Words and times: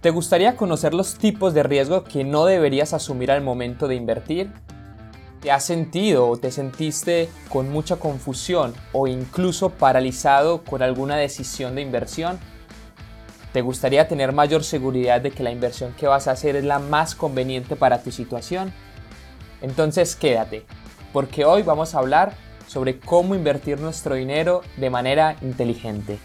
¿Te 0.00 0.10
gustaría 0.10 0.54
conocer 0.54 0.94
los 0.94 1.16
tipos 1.16 1.54
de 1.54 1.64
riesgo 1.64 2.04
que 2.04 2.22
no 2.22 2.44
deberías 2.44 2.92
asumir 2.92 3.32
al 3.32 3.42
momento 3.42 3.88
de 3.88 3.96
invertir? 3.96 4.52
¿Te 5.40 5.50
has 5.50 5.64
sentido 5.64 6.28
o 6.28 6.36
te 6.36 6.52
sentiste 6.52 7.28
con 7.48 7.68
mucha 7.68 7.96
confusión 7.96 8.74
o 8.92 9.08
incluso 9.08 9.70
paralizado 9.70 10.62
con 10.62 10.82
alguna 10.82 11.16
decisión 11.16 11.74
de 11.74 11.82
inversión? 11.82 12.38
¿Te 13.52 13.60
gustaría 13.60 14.06
tener 14.06 14.32
mayor 14.32 14.62
seguridad 14.62 15.20
de 15.20 15.32
que 15.32 15.42
la 15.42 15.50
inversión 15.50 15.92
que 15.94 16.06
vas 16.06 16.28
a 16.28 16.32
hacer 16.32 16.54
es 16.54 16.64
la 16.64 16.78
más 16.78 17.16
conveniente 17.16 17.74
para 17.74 18.00
tu 18.00 18.12
situación? 18.12 18.72
Entonces 19.62 20.14
quédate, 20.14 20.64
porque 21.12 21.44
hoy 21.44 21.64
vamos 21.64 21.96
a 21.96 21.98
hablar 21.98 22.34
sobre 22.68 23.00
cómo 23.00 23.34
invertir 23.34 23.80
nuestro 23.80 24.14
dinero 24.14 24.60
de 24.76 24.90
manera 24.90 25.36
inteligente. 25.42 26.20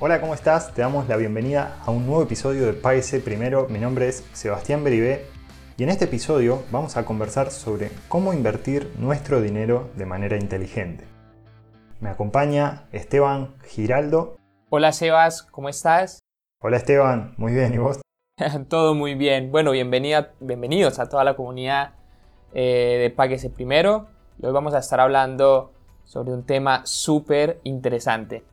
Hola, 0.00 0.20
¿cómo 0.20 0.32
estás? 0.32 0.72
Te 0.74 0.82
damos 0.82 1.08
la 1.08 1.16
bienvenida 1.16 1.76
a 1.84 1.90
un 1.90 2.06
nuevo 2.06 2.22
episodio 2.22 2.66
de 2.66 2.72
Páguese 2.72 3.18
Primero. 3.18 3.66
Mi 3.68 3.80
nombre 3.80 4.06
es 4.06 4.24
Sebastián 4.32 4.84
Beribé 4.84 5.26
y 5.76 5.82
en 5.82 5.88
este 5.88 6.04
episodio 6.04 6.62
vamos 6.70 6.96
a 6.96 7.04
conversar 7.04 7.50
sobre 7.50 7.90
cómo 8.06 8.32
invertir 8.32 8.92
nuestro 8.96 9.40
dinero 9.40 9.90
de 9.96 10.06
manera 10.06 10.36
inteligente. 10.36 11.04
Me 11.98 12.10
acompaña 12.10 12.86
Esteban 12.92 13.56
Giraldo. 13.64 14.36
Hola 14.70 14.92
Sebas, 14.92 15.42
¿cómo 15.42 15.68
estás? 15.68 16.20
Hola 16.62 16.76
Esteban, 16.76 17.34
muy 17.36 17.52
bien, 17.52 17.74
¿y 17.74 17.78
vos? 17.78 18.00
Todo 18.68 18.94
muy 18.94 19.16
bien. 19.16 19.50
Bueno, 19.50 19.72
bienvenida, 19.72 20.30
bienvenidos 20.38 21.00
a 21.00 21.08
toda 21.08 21.24
la 21.24 21.34
comunidad 21.34 21.94
eh, 22.54 22.98
de 23.00 23.10
Páguese 23.10 23.50
Primero. 23.50 24.06
Hoy 24.40 24.52
vamos 24.52 24.74
a 24.74 24.78
estar 24.78 25.00
hablando 25.00 25.72
sobre 26.04 26.34
un 26.34 26.46
tema 26.46 26.82
súper 26.86 27.58
interesante. 27.64 28.44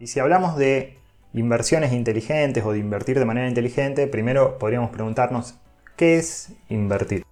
Y 0.00 0.06
si 0.06 0.20
hablamos 0.20 0.56
de 0.56 0.96
inversiones 1.32 1.92
inteligentes 1.92 2.64
o 2.64 2.72
de 2.72 2.78
invertir 2.78 3.18
de 3.18 3.24
manera 3.24 3.48
inteligente, 3.48 4.06
primero 4.06 4.56
podríamos 4.58 4.90
preguntarnos, 4.90 5.56
¿qué 5.96 6.18
es 6.18 6.52
invertir? 6.68 7.24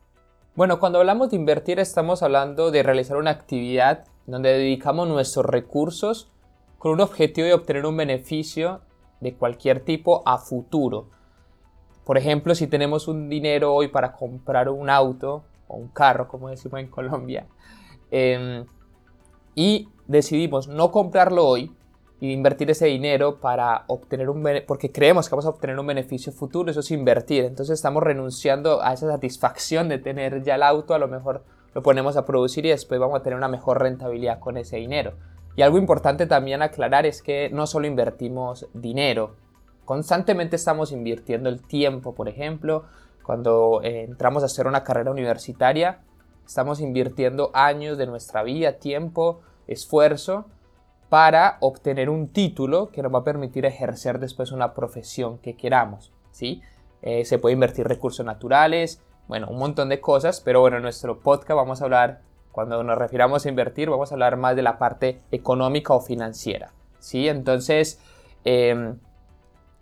Bueno, 0.56 0.80
cuando 0.80 0.98
hablamos 0.98 1.30
de 1.30 1.36
invertir 1.36 1.78
estamos 1.78 2.24
hablando 2.24 2.72
de 2.72 2.82
realizar 2.82 3.18
una 3.18 3.30
actividad 3.30 4.04
donde 4.26 4.52
dedicamos 4.52 5.06
nuestros 5.06 5.46
recursos 5.46 6.32
con 6.78 6.90
un 6.90 7.00
objetivo 7.00 7.46
de 7.46 7.54
obtener 7.54 7.86
un 7.86 7.96
beneficio 7.96 8.80
de 9.20 9.34
cualquier 9.34 9.80
tipo 9.80 10.22
a 10.26 10.38
futuro. 10.38 11.08
Por 12.04 12.18
ejemplo, 12.18 12.54
si 12.56 12.66
tenemos 12.66 13.06
un 13.06 13.28
dinero 13.28 13.74
hoy 13.74 13.88
para 13.88 14.12
comprar 14.12 14.68
un 14.68 14.90
auto 14.90 15.44
o 15.68 15.76
un 15.76 15.88
carro, 15.88 16.26
como 16.26 16.48
decimos 16.48 16.80
en 16.80 16.88
Colombia, 16.88 17.46
em, 18.10 18.64
y 19.54 19.88
decidimos 20.06 20.66
no 20.66 20.90
comprarlo 20.90 21.46
hoy, 21.46 21.75
y 22.20 22.32
invertir 22.32 22.70
ese 22.70 22.86
dinero 22.86 23.40
para 23.40 23.84
obtener 23.88 24.30
un 24.30 24.42
porque 24.66 24.90
creemos 24.90 25.28
que 25.28 25.34
vamos 25.34 25.46
a 25.46 25.50
obtener 25.50 25.78
un 25.78 25.86
beneficio 25.86 26.32
futuro, 26.32 26.70
eso 26.70 26.80
es 26.80 26.90
invertir. 26.90 27.44
Entonces 27.44 27.74
estamos 27.74 28.02
renunciando 28.02 28.82
a 28.82 28.94
esa 28.94 29.10
satisfacción 29.10 29.88
de 29.88 29.98
tener 29.98 30.42
ya 30.42 30.54
el 30.54 30.62
auto, 30.62 30.94
a 30.94 30.98
lo 30.98 31.08
mejor 31.08 31.44
lo 31.74 31.82
ponemos 31.82 32.16
a 32.16 32.24
producir 32.24 32.64
y 32.64 32.70
después 32.70 32.98
vamos 32.98 33.20
a 33.20 33.22
tener 33.22 33.36
una 33.36 33.48
mejor 33.48 33.82
rentabilidad 33.82 34.40
con 34.40 34.56
ese 34.56 34.78
dinero. 34.78 35.12
Y 35.56 35.62
algo 35.62 35.78
importante 35.78 36.26
también 36.26 36.62
aclarar 36.62 37.04
es 37.04 37.22
que 37.22 37.50
no 37.50 37.66
solo 37.66 37.86
invertimos 37.86 38.66
dinero, 38.72 39.36
constantemente 39.84 40.56
estamos 40.56 40.92
invirtiendo 40.92 41.48
el 41.50 41.62
tiempo, 41.62 42.14
por 42.14 42.28
ejemplo, 42.28 42.84
cuando 43.22 43.80
eh, 43.82 44.04
entramos 44.04 44.42
a 44.42 44.46
hacer 44.46 44.66
una 44.66 44.84
carrera 44.84 45.10
universitaria, 45.10 46.00
estamos 46.46 46.80
invirtiendo 46.80 47.50
años 47.54 47.98
de 47.98 48.06
nuestra 48.06 48.42
vida, 48.42 48.74
tiempo, 48.74 49.40
esfuerzo 49.66 50.46
para 51.08 51.58
obtener 51.60 52.10
un 52.10 52.28
título 52.28 52.90
que 52.90 53.02
nos 53.02 53.14
va 53.14 53.20
a 53.20 53.24
permitir 53.24 53.64
ejercer 53.64 54.18
después 54.18 54.52
una 54.52 54.74
profesión 54.74 55.38
que 55.38 55.56
queramos. 55.56 56.12
¿sí? 56.30 56.62
Eh, 57.02 57.24
se 57.24 57.38
puede 57.38 57.54
invertir 57.54 57.86
recursos 57.86 58.26
naturales, 58.26 59.02
bueno, 59.28 59.48
un 59.48 59.58
montón 59.58 59.88
de 59.88 60.00
cosas, 60.00 60.40
pero 60.40 60.60
bueno, 60.60 60.76
en 60.76 60.82
nuestro 60.82 61.20
podcast 61.20 61.56
vamos 61.56 61.80
a 61.80 61.84
hablar, 61.84 62.20
cuando 62.52 62.82
nos 62.82 62.98
refiramos 62.98 63.44
a 63.44 63.48
invertir, 63.48 63.90
vamos 63.90 64.10
a 64.10 64.14
hablar 64.14 64.36
más 64.36 64.56
de 64.56 64.62
la 64.62 64.78
parte 64.78 65.20
económica 65.30 65.94
o 65.94 66.00
financiera. 66.00 66.72
¿sí? 66.98 67.28
Entonces, 67.28 68.00
em, 68.44 68.98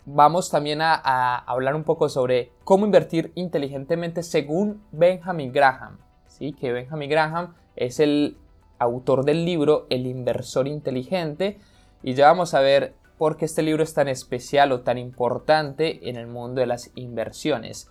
vamos 0.05 0.51
también 0.51 0.81
a, 0.81 0.93
a, 0.93 1.37
hablar 1.37 1.75
un 1.75 1.83
poco 1.83 2.09
sobre 2.09 2.51
cómo 2.63 2.85
invertir 2.85 3.31
inteligentemente 3.35 4.23
según 4.23 4.83
Benjamin 4.91 5.51
Graham. 5.51 5.99
¿sí? 6.27 6.53
Que 6.53 6.71
Benjamin 6.71 7.09
Graham 7.09 7.53
es 7.75 7.99
el 7.99 8.37
autor 8.85 9.25
del 9.25 9.45
libro 9.45 9.85
El 9.89 10.07
inversor 10.07 10.67
inteligente 10.67 11.57
y 12.03 12.13
ya 12.13 12.27
vamos 12.27 12.53
a 12.53 12.61
ver 12.61 12.93
por 13.17 13.37
qué 13.37 13.45
este 13.45 13.61
libro 13.61 13.83
es 13.83 13.93
tan 13.93 14.07
especial 14.07 14.71
o 14.71 14.81
tan 14.81 14.97
importante 14.97 16.09
en 16.09 16.15
el 16.15 16.27
mundo 16.27 16.61
de 16.61 16.67
las 16.67 16.91
inversiones. 16.95 17.89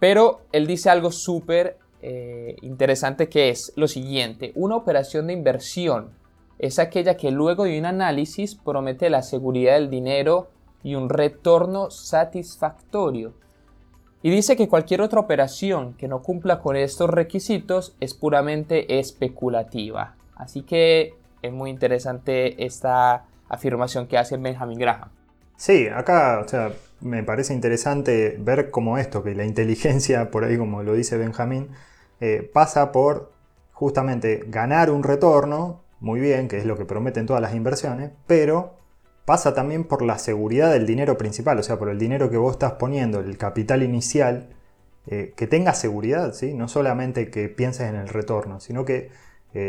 Pero 0.00 0.42
él 0.52 0.66
dice 0.66 0.90
algo 0.90 1.12
súper 1.12 1.78
eh, 2.02 2.56
interesante 2.62 3.28
que 3.28 3.48
es 3.48 3.72
lo 3.76 3.88
siguiente, 3.88 4.52
una 4.54 4.76
operación 4.76 5.26
de 5.26 5.32
inversión 5.32 6.10
es 6.58 6.78
aquella 6.78 7.16
que 7.16 7.30
luego 7.30 7.64
de 7.64 7.78
un 7.78 7.86
análisis 7.86 8.54
promete 8.54 9.10
la 9.10 9.22
seguridad 9.22 9.74
del 9.74 9.90
dinero 9.90 10.48
y 10.82 10.94
un 10.94 11.08
retorno 11.08 11.90
satisfactorio. 11.90 13.34
Y 14.22 14.30
dice 14.30 14.56
que 14.56 14.68
cualquier 14.68 15.02
otra 15.02 15.20
operación 15.20 15.94
que 15.94 16.08
no 16.08 16.22
cumpla 16.22 16.60
con 16.60 16.76
estos 16.76 17.10
requisitos 17.10 17.94
es 18.00 18.14
puramente 18.14 18.98
especulativa. 18.98 20.16
Así 20.36 20.62
que 20.62 21.14
es 21.42 21.52
muy 21.52 21.70
interesante 21.70 22.64
esta 22.64 23.24
afirmación 23.48 24.06
que 24.06 24.18
hace 24.18 24.36
Benjamin 24.36 24.78
Graham. 24.78 25.10
Sí, 25.56 25.88
acá 25.88 26.40
o 26.44 26.48
sea, 26.48 26.72
me 27.00 27.22
parece 27.22 27.54
interesante 27.54 28.36
ver 28.40 28.70
cómo 28.70 28.98
esto, 28.98 29.22
que 29.22 29.34
la 29.34 29.44
inteligencia, 29.44 30.30
por 30.30 30.44
ahí 30.44 30.58
como 30.58 30.82
lo 30.82 30.94
dice 30.94 31.16
Benjamin, 31.16 31.68
eh, 32.20 32.48
pasa 32.52 32.92
por 32.92 33.32
justamente 33.72 34.44
ganar 34.46 34.90
un 34.90 35.02
retorno, 35.02 35.82
muy 36.00 36.20
bien, 36.20 36.48
que 36.48 36.58
es 36.58 36.64
lo 36.64 36.76
que 36.76 36.84
prometen 36.84 37.26
todas 37.26 37.42
las 37.42 37.54
inversiones, 37.54 38.12
pero 38.26 38.74
pasa 39.24 39.54
también 39.54 39.84
por 39.84 40.02
la 40.02 40.18
seguridad 40.18 40.72
del 40.72 40.86
dinero 40.86 41.16
principal, 41.16 41.58
o 41.58 41.62
sea, 41.62 41.78
por 41.78 41.88
el 41.88 41.98
dinero 41.98 42.30
que 42.30 42.36
vos 42.36 42.52
estás 42.52 42.72
poniendo, 42.72 43.20
el 43.20 43.38
capital 43.38 43.82
inicial, 43.82 44.48
eh, 45.06 45.34
que 45.36 45.46
tenga 45.46 45.74
seguridad, 45.74 46.32
¿sí? 46.32 46.54
no 46.54 46.68
solamente 46.68 47.30
que 47.30 47.48
pienses 47.48 47.88
en 47.88 47.96
el 47.96 48.08
retorno, 48.08 48.60
sino 48.60 48.84
que 48.84 49.10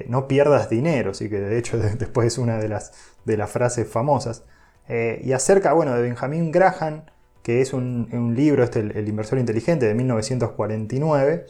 no 0.07 0.28
pierdas 0.28 0.69
dinero, 0.69 1.12
así 1.12 1.29
que 1.29 1.40
de 1.40 1.57
hecho 1.57 1.78
después 2.00 2.28
es 2.28 2.38
una 2.38 2.57
de 2.57 2.69
las, 2.69 2.91
de 3.25 3.38
las 3.38 3.51
frases 3.51 3.88
famosas. 3.88 4.44
Eh, 4.88 5.22
y 5.23 5.34
acerca, 5.34 5.73
bueno, 5.73 5.94
de 5.96 6.01
Benjamin 6.01 6.51
Graham, 6.51 7.03
que 7.41 7.62
es 7.62 7.73
un, 7.73 8.34
libro, 8.35 8.63
este, 8.63 8.79
el, 8.79 9.07
inversor 9.07 9.40
inteligente 9.40 9.85
de 9.85 9.94
1949, 9.94 11.46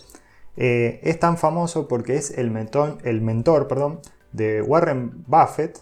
eh, 0.58 1.00
es 1.04 1.20
tan 1.20 1.38
famoso 1.38 1.88
porque 1.88 2.16
es 2.16 2.38
el 2.38 2.52
mentor, 2.52 2.98
el 3.04 3.22
mentor 3.22 3.68
perdón, 3.68 4.00
de 4.32 4.62
Warren 4.62 5.24
Buffett, 5.28 5.80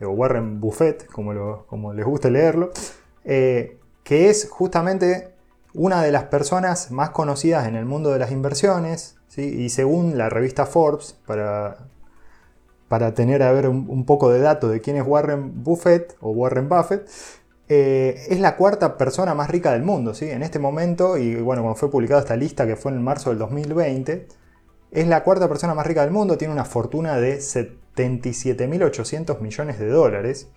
o 0.00 0.08
Warren 0.08 0.60
Buffett, 0.60 1.06
como, 1.06 1.64
como 1.66 1.92
les 1.94 2.04
guste 2.04 2.30
leerlo, 2.30 2.70
eh, 3.24 3.78
que 4.04 4.28
es 4.28 4.48
justamente 4.50 5.35
una 5.76 6.02
de 6.02 6.10
las 6.10 6.24
personas 6.24 6.90
más 6.90 7.10
conocidas 7.10 7.68
en 7.68 7.76
el 7.76 7.84
mundo 7.84 8.10
de 8.10 8.18
las 8.18 8.32
inversiones, 8.32 9.16
y 9.36 9.68
según 9.68 10.16
la 10.16 10.30
revista 10.30 10.64
Forbes, 10.64 11.18
para, 11.26 11.76
para 12.88 13.12
tener 13.12 13.42
a 13.42 13.52
ver 13.52 13.68
un, 13.68 14.06
poco 14.06 14.30
de 14.30 14.40
datos 14.40 14.70
de 14.70 14.80
quién 14.80 14.96
es 14.96 15.06
Warren 15.06 15.62
Buffett 15.62 16.16
o 16.20 16.30
Warren 16.30 16.70
Buffett, 16.70 17.06
eh, 17.68 18.24
es 18.30 18.40
la 18.40 18.56
cuarta 18.56 18.96
persona 18.96 19.34
más 19.34 19.50
rica 19.50 19.72
del 19.72 19.82
mundo, 19.82 20.14
¿sí? 20.14 20.30
En 20.30 20.42
este 20.42 20.58
momento, 20.58 21.18
y 21.18 21.34
bueno, 21.36 21.60
cuando 21.62 21.78
fue 21.78 21.90
publicada 21.90 22.20
esta 22.20 22.36
lista 22.36 22.66
que 22.66 22.76
fue 22.76 22.92
en 22.92 23.02
marzo 23.02 23.28
del 23.28 23.38
2020, 23.38 24.28
es 24.92 25.06
la 25.06 25.22
cuarta 25.24 25.48
persona 25.48 25.74
más 25.74 25.86
rica 25.86 26.00
del 26.02 26.12
mundo, 26.12 26.38
tiene 26.38 26.54
una 26.54 26.64
fortuna 26.64 27.18
de 27.18 27.36
77.800 27.38 29.40
millones 29.40 29.78
de 29.78 29.88
dólares. 29.88 30.48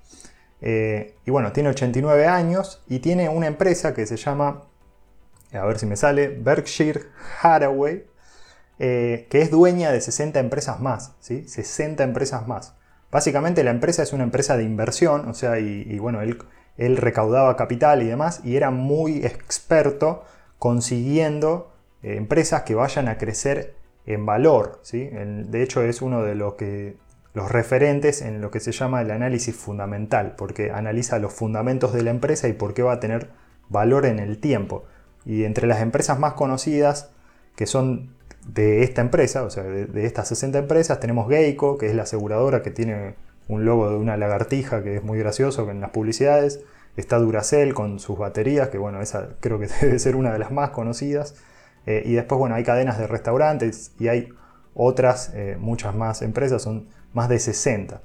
Eh, 0.61 1.15
y 1.25 1.31
bueno, 1.31 1.51
tiene 1.51 1.69
89 1.69 2.27
años 2.27 2.81
y 2.87 2.99
tiene 2.99 3.27
una 3.27 3.47
empresa 3.47 3.93
que 3.93 4.05
se 4.05 4.15
llama, 4.17 4.68
a 5.53 5.65
ver 5.65 5.79
si 5.79 5.85
me 5.85 5.95
sale, 5.95 6.27
Berkshire 6.29 7.07
Hathaway, 7.41 8.05
eh, 8.77 9.27
que 9.29 9.41
es 9.41 9.51
dueña 9.51 9.91
de 9.91 10.01
60 10.01 10.39
empresas 10.39 10.79
más, 10.79 11.15
¿sí? 11.19 11.47
60 11.47 12.03
empresas 12.03 12.47
más. 12.47 12.75
Básicamente 13.11 13.63
la 13.63 13.71
empresa 13.71 14.03
es 14.03 14.13
una 14.13 14.23
empresa 14.23 14.55
de 14.55 14.63
inversión, 14.63 15.27
o 15.27 15.33
sea, 15.33 15.59
y, 15.59 15.97
bueno, 15.99 16.21
él, 16.21 16.97
recaudaba 16.97 17.55
capital 17.57 18.03
y 18.03 18.07
demás, 18.07 18.41
y 18.43 18.55
era 18.55 18.71
muy 18.71 19.25
experto 19.25 20.23
consiguiendo 20.59 21.73
eh, 22.03 22.15
empresas 22.15 22.63
que 22.63 22.75
vayan 22.75 23.07
a 23.07 23.17
crecer 23.17 23.75
en 24.05 24.25
valor, 24.25 24.79
¿sí? 24.81 25.09
de 25.11 25.61
hecho 25.61 25.83
es 25.83 26.01
uno 26.01 26.23
de 26.23 26.35
los, 26.35 26.53
que, 26.53 26.97
los 27.33 27.51
referentes 27.51 28.21
en 28.21 28.41
lo 28.41 28.49
que 28.49 28.59
se 28.59 28.71
llama 28.71 29.01
el 29.01 29.11
análisis 29.11 29.55
fundamental, 29.55 30.35
porque 30.37 30.71
analiza 30.71 31.19
los 31.19 31.33
fundamentos 31.33 31.93
de 31.93 32.03
la 32.03 32.11
empresa 32.11 32.47
y 32.47 32.53
por 32.53 32.73
qué 32.73 32.81
va 32.81 32.93
a 32.93 32.99
tener 32.99 33.29
valor 33.69 34.05
en 34.05 34.19
el 34.19 34.39
tiempo. 34.39 34.85
Y 35.25 35.43
entre 35.43 35.67
las 35.67 35.81
empresas 35.81 36.19
más 36.19 36.33
conocidas, 36.33 37.11
que 37.55 37.65
son 37.65 38.15
de 38.47 38.83
esta 38.83 39.01
empresa, 39.01 39.43
o 39.43 39.49
sea, 39.49 39.63
de, 39.63 40.05
estas 40.05 40.27
60 40.29 40.57
empresas, 40.59 40.99
tenemos 40.99 41.29
Geico, 41.29 41.77
que 41.77 41.87
es 41.87 41.95
la 41.95 42.03
aseguradora 42.03 42.63
que 42.63 42.71
tiene 42.71 43.15
un 43.47 43.65
logo 43.65 43.89
de 43.89 43.97
una 43.97 44.17
lagartija 44.17 44.83
que 44.83 44.97
es 44.97 45.03
muy 45.03 45.19
gracioso 45.19 45.69
en 45.69 45.81
las 45.81 45.91
publicidades. 45.91 46.61
está 46.95 47.17
Duracell 47.17 47.73
con 47.73 47.99
sus 47.99 48.17
baterías, 48.17 48.69
que 48.69 48.77
bueno, 48.77 49.01
esa 49.01 49.29
creo 49.39 49.59
que 49.59 49.67
debe 49.81 49.99
ser 49.99 50.15
una 50.15 50.31
de 50.31 50.39
las 50.39 50.51
más 50.51 50.71
conocidas. 50.71 51.35
Eh, 51.85 52.03
y 52.05 52.13
después, 52.13 52.39
bueno, 52.39 52.55
hay 52.55 52.63
cadenas 52.63 52.97
de 52.97 53.07
restaurantes 53.07 53.91
y 53.99 54.07
hay 54.09 54.29
otras, 54.73 55.31
eh, 55.33 55.57
muchas 55.59 55.95
más 55.95 56.21
empresas, 56.21 56.61
son 56.61 56.87
más 57.13 57.29
de 57.29 57.39
60. 57.39 58.01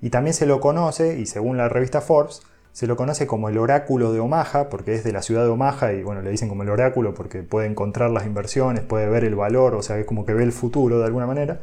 Y 0.00 0.10
también 0.10 0.34
se 0.34 0.46
lo 0.46 0.60
conoce, 0.60 1.18
y 1.18 1.26
según 1.26 1.56
la 1.56 1.68
revista 1.68 2.00
Forbes, 2.00 2.42
se 2.72 2.86
lo 2.86 2.96
conoce 2.96 3.26
como 3.26 3.48
el 3.48 3.58
oráculo 3.58 4.12
de 4.12 4.20
Omaha, 4.20 4.68
porque 4.68 4.94
es 4.94 5.04
de 5.04 5.12
la 5.12 5.22
ciudad 5.22 5.44
de 5.44 5.50
Omaha 5.50 5.92
y 5.92 6.02
bueno, 6.02 6.22
le 6.22 6.30
dicen 6.30 6.48
como 6.48 6.62
el 6.62 6.70
oráculo 6.70 7.14
porque 7.14 7.42
puede 7.42 7.66
encontrar 7.66 8.10
las 8.10 8.26
inversiones, 8.26 8.82
puede 8.84 9.08
ver 9.08 9.24
el 9.24 9.34
valor, 9.34 9.74
o 9.74 9.82
sea, 9.82 9.98
es 9.98 10.06
como 10.06 10.24
que 10.24 10.34
ve 10.34 10.44
el 10.44 10.52
futuro 10.52 10.98
de 10.98 11.06
alguna 11.06 11.26
manera. 11.26 11.60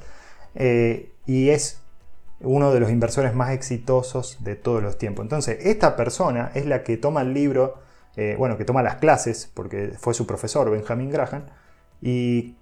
Eh, 0.55 1.11
y 1.25 1.49
es 1.49 1.79
uno 2.41 2.73
de 2.73 2.79
los 2.79 2.91
inversores 2.91 3.33
más 3.33 3.51
exitosos 3.51 4.43
de 4.43 4.55
todos 4.55 4.81
los 4.83 4.97
tiempos. 4.97 5.23
Entonces, 5.23 5.57
esta 5.65 5.95
persona 5.95 6.51
es 6.53 6.65
la 6.65 6.83
que 6.83 6.97
toma 6.97 7.21
el 7.21 7.33
libro, 7.33 7.75
eh, 8.15 8.35
bueno, 8.37 8.57
que 8.57 8.65
toma 8.65 8.83
las 8.83 8.95
clases, 8.95 9.49
porque 9.53 9.93
fue 9.97 10.13
su 10.13 10.27
profesor, 10.27 10.69
Benjamin 10.69 11.09
Graham, 11.09 11.43
y, 12.01 12.55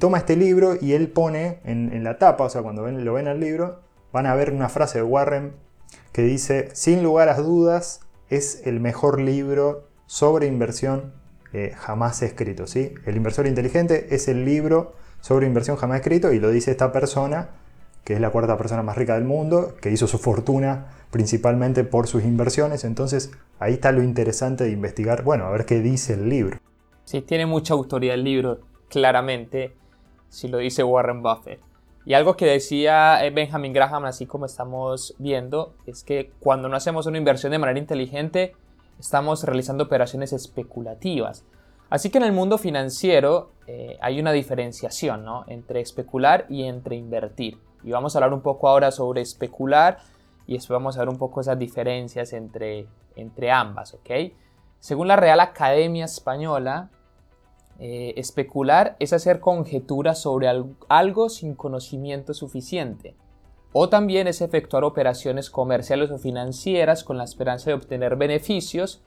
toma 0.00 0.18
este 0.18 0.36
libro 0.36 0.76
y 0.80 0.92
él 0.92 1.08
pone 1.08 1.60
en, 1.64 2.02
la 2.02 2.18
tapa, 2.18 2.44
o 2.44 2.50
sea, 2.50 2.62
cuando 2.62 2.82
ven, 2.82 3.04
lo 3.04 3.12
ven 3.14 3.28
el 3.28 3.38
libro, 3.38 3.80
van 4.12 4.26
a 4.26 4.34
ver 4.34 4.52
una 4.52 4.68
frase 4.68 4.98
de 4.98 5.04
Warren 5.04 5.52
que 6.12 6.22
dice, 6.22 6.70
sin 6.74 7.02
lugar 7.02 7.28
a 7.28 7.38
dudas, 7.38 8.00
es 8.30 8.66
el 8.66 8.80
mejor 8.80 9.20
libro 9.20 9.88
sobre 10.06 10.46
inversión 10.46 11.12
eh, 11.52 11.72
jamás 11.76 12.22
escrito. 12.22 12.66
¿sí? 12.66 12.92
El 13.06 13.16
inversor 13.16 13.46
inteligente 13.46 14.14
es 14.14 14.28
el 14.28 14.44
libro 14.44 14.94
sobre 15.20 15.46
inversión 15.46 15.76
jamás 15.76 16.00
escrito 16.00 16.32
y 16.32 16.38
lo 16.38 16.50
dice 16.50 16.70
esta 16.70 16.92
persona, 16.92 17.50
que 18.04 18.14
es 18.14 18.20
la 18.20 18.30
cuarta 18.30 18.56
persona 18.56 18.82
más 18.82 18.96
rica 18.96 19.14
del 19.14 19.24
mundo, 19.24 19.74
que 19.80 19.90
hizo 19.90 20.06
su 20.06 20.18
fortuna 20.18 20.86
principalmente 21.10 21.84
por 21.84 22.06
sus 22.06 22.24
inversiones. 22.24 22.84
Entonces 22.84 23.30
ahí 23.58 23.74
está 23.74 23.92
lo 23.92 24.02
interesante 24.02 24.64
de 24.64 24.70
investigar, 24.70 25.22
bueno, 25.22 25.44
a 25.44 25.50
ver 25.50 25.64
qué 25.64 25.80
dice 25.80 26.14
el 26.14 26.28
libro. 26.28 26.58
Sí, 27.04 27.22
tiene 27.22 27.46
mucha 27.46 27.74
autoridad 27.74 28.14
el 28.14 28.24
libro, 28.24 28.60
claramente, 28.88 29.72
si 30.28 30.48
lo 30.48 30.58
dice 30.58 30.84
Warren 30.84 31.22
Buffett. 31.22 31.60
Y 32.08 32.14
algo 32.14 32.38
que 32.38 32.46
decía 32.46 33.22
eh, 33.22 33.28
Benjamin 33.28 33.74
Graham, 33.74 34.06
así 34.06 34.24
como 34.24 34.46
estamos 34.46 35.14
viendo, 35.18 35.74
es 35.84 36.02
que 36.02 36.32
cuando 36.40 36.66
no 36.70 36.74
hacemos 36.74 37.04
una 37.04 37.18
inversión 37.18 37.52
de 37.52 37.58
manera 37.58 37.78
inteligente, 37.78 38.56
estamos 38.98 39.44
realizando 39.44 39.84
operaciones 39.84 40.32
especulativas. 40.32 41.44
Así 41.90 42.08
que 42.08 42.16
en 42.16 42.24
el 42.24 42.32
mundo 42.32 42.56
financiero 42.56 43.52
eh, 43.66 43.98
hay 44.00 44.20
una 44.20 44.32
diferenciación 44.32 45.26
entre 45.48 45.82
especular 45.82 46.46
y 46.48 46.62
entre 46.62 46.96
invertir. 46.96 47.58
Y 47.84 47.90
vamos 47.90 48.16
a 48.16 48.20
hablar 48.20 48.32
un 48.32 48.40
poco 48.40 48.70
ahora 48.70 48.90
sobre 48.90 49.20
especular 49.20 49.98
y 50.46 50.54
después 50.54 50.76
vamos 50.78 50.96
a 50.96 51.00
ver 51.00 51.10
un 51.10 51.18
poco 51.18 51.42
esas 51.42 51.58
diferencias 51.58 52.32
entre, 52.32 52.86
entre 53.16 53.50
ambas. 53.50 53.92
¿ok? 53.92 54.32
Según 54.80 55.08
la 55.08 55.16
Real 55.16 55.40
Academia 55.40 56.06
Española, 56.06 56.88
eh, 57.80 58.14
especular 58.16 58.96
es 58.98 59.12
hacer 59.12 59.38
conjeturas 59.38 60.20
sobre 60.20 60.48
algo 60.88 61.28
sin 61.28 61.54
conocimiento 61.54 62.34
suficiente. 62.34 63.14
O 63.72 63.88
también 63.88 64.26
es 64.26 64.40
efectuar 64.40 64.82
operaciones 64.82 65.48
comerciales 65.50 66.10
o 66.10 66.18
financieras 66.18 67.04
con 67.04 67.18
la 67.18 67.24
esperanza 67.24 67.70
de 67.70 67.74
obtener 67.74 68.16
beneficios, 68.16 69.00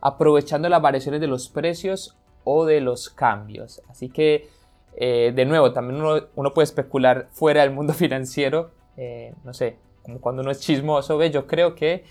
aprovechando 0.00 0.68
las 0.68 0.82
variaciones 0.82 1.20
de 1.20 1.28
los 1.28 1.48
precios 1.48 2.16
o 2.42 2.64
de 2.64 2.80
los 2.80 3.10
cambios. 3.10 3.82
Así 3.88 4.08
que, 4.08 4.48
eh, 4.96 5.32
de 5.34 5.44
nuevo, 5.44 5.72
también 5.72 6.02
uno, 6.02 6.54
puede 6.54 6.64
especular 6.64 7.28
fuera 7.30 7.60
del 7.60 7.70
mundo 7.70 7.92
financiero. 7.94 8.70
Eh, 8.96 9.34
no 9.44 9.54
sé, 9.54 9.76
como 10.02 10.20
cuando 10.20 10.42
uno 10.42 10.50
es 10.50 10.60
chismoso, 10.60 11.16
ve, 11.18 11.30
yo 11.30 11.46
creo 11.46 11.74
que 11.74 12.04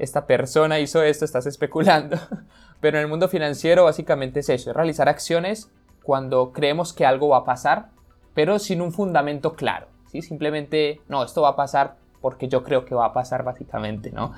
esta 0.00 0.26
persona 0.26 0.80
hizo 0.80 1.02
esto, 1.02 1.24
estás 1.24 1.46
especulando. 1.46 2.16
Pero 2.80 2.96
en 2.98 3.02
el 3.02 3.08
mundo 3.08 3.28
financiero 3.28 3.84
básicamente 3.84 4.40
es 4.40 4.48
eso, 4.48 4.70
es 4.70 4.76
realizar 4.76 5.08
acciones 5.08 5.70
cuando 6.02 6.52
creemos 6.52 6.92
que 6.92 7.04
algo 7.04 7.28
va 7.28 7.38
a 7.38 7.44
pasar, 7.44 7.90
pero 8.32 8.58
sin 8.58 8.80
un 8.80 8.92
fundamento 8.92 9.54
claro. 9.54 9.86
¿sí? 10.10 10.22
Simplemente, 10.22 11.00
no, 11.08 11.22
esto 11.22 11.42
va 11.42 11.50
a 11.50 11.56
pasar 11.56 11.96
porque 12.22 12.48
yo 12.48 12.64
creo 12.64 12.86
que 12.86 12.94
va 12.94 13.06
a 13.06 13.12
pasar 13.12 13.44
básicamente, 13.44 14.10
¿no? 14.10 14.32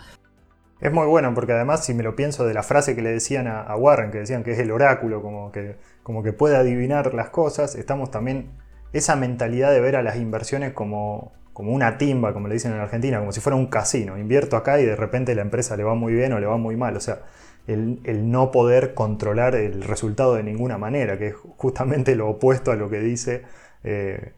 Es 0.80 0.92
muy 0.92 1.06
bueno 1.06 1.32
porque 1.34 1.52
además 1.52 1.84
si 1.84 1.94
me 1.94 2.02
lo 2.02 2.16
pienso 2.16 2.44
de 2.44 2.54
la 2.54 2.64
frase 2.64 2.96
que 2.96 3.02
le 3.02 3.12
decían 3.12 3.46
a, 3.46 3.74
Warren, 3.76 4.10
que 4.10 4.18
decían 4.18 4.42
que 4.42 4.50
es 4.50 4.58
el 4.58 4.72
oráculo, 4.72 5.22
como 5.22 5.52
que, 5.52 5.76
como 6.02 6.24
que 6.24 6.32
puede 6.32 6.56
adivinar 6.56 7.14
las 7.14 7.30
cosas, 7.30 7.76
estamos 7.76 8.10
también 8.10 8.50
esa 8.92 9.14
mentalidad 9.14 9.70
de 9.70 9.80
ver 9.80 9.94
a 9.94 10.02
las 10.02 10.16
inversiones 10.16 10.72
como, 10.72 11.32
como 11.52 11.72
una 11.72 11.98
timba, 11.98 12.32
como 12.32 12.48
le 12.48 12.54
dicen 12.54 12.72
en 12.72 12.80
Argentina, 12.80 13.18
como 13.18 13.32
si 13.32 13.40
fuera 13.40 13.56
un 13.56 13.66
casino. 13.66 14.18
Invierto 14.18 14.56
acá 14.56 14.80
y 14.80 14.84
de 14.84 14.96
repente 14.96 15.34
la 15.34 15.42
empresa 15.42 15.76
le 15.76 15.84
va 15.84 15.94
muy 15.94 16.12
bien 16.12 16.32
o 16.32 16.40
le 16.40 16.46
va 16.46 16.56
muy 16.56 16.76
mal. 16.76 16.96
O 16.96 17.00
sea, 17.00 17.22
el, 17.66 18.30
no 18.30 18.50
poder 18.50 18.94
controlar 18.94 19.54
el 19.54 19.82
resultado 19.82 20.34
de 20.34 20.42
ninguna 20.42 20.78
manera, 20.78 21.18
que 21.18 21.28
es 21.28 21.34
justamente 21.56 22.16
lo 22.16 22.28
opuesto 22.28 22.72
a 22.72 22.76
lo 22.76 22.88
que 22.88 23.00
dice, 23.00 23.42
eh, 23.84 24.32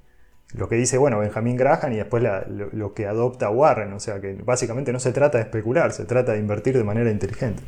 lo 0.54 0.68
que 0.68 0.76
dice 0.76 0.98
bueno, 0.98 1.18
Benjamin 1.18 1.56
Graham 1.56 1.92
y 1.92 1.96
después 1.96 2.22
lo, 2.22 2.94
que 2.94 3.06
adopta 3.06 3.48
Warren. 3.48 3.92
O 3.92 4.00
sea, 4.00 4.20
que 4.20 4.34
básicamente 4.34 4.92
no 4.92 4.98
se 4.98 5.12
trata 5.12 5.38
de 5.38 5.44
especular, 5.44 5.92
se 5.92 6.04
trata 6.04 6.32
de 6.32 6.38
invertir 6.38 6.76
de 6.76 6.84
manera 6.84 7.10
inteligente. 7.10 7.62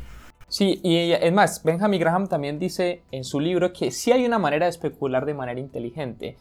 Sí, 0.49 0.79
y 0.81 1.11
es 1.11 1.33
más, 1.33 1.61
Benjamin 1.63 1.99
Graham 1.99 2.27
también 2.27 2.57
dice 2.57 3.01
en 3.11 3.25
su 3.25 3.39
libro 3.41 3.73
que 3.73 3.91
sí 3.91 4.13
hay 4.13 4.25
una 4.25 4.39
manera 4.39 4.65
de 4.65 4.69
especular 4.69 5.25
de 5.25 5.33
manera 5.33 5.59
inteligente. 5.59 6.37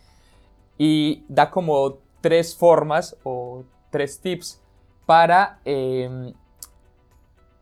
Y 0.79 1.25
da 1.29 1.51
como 1.51 2.06
tres 2.21 2.57
formas 2.57 3.17
o 3.23 3.65
tres 3.91 4.21
tips 4.21 4.63
para, 5.07 5.61
em, 5.65 6.33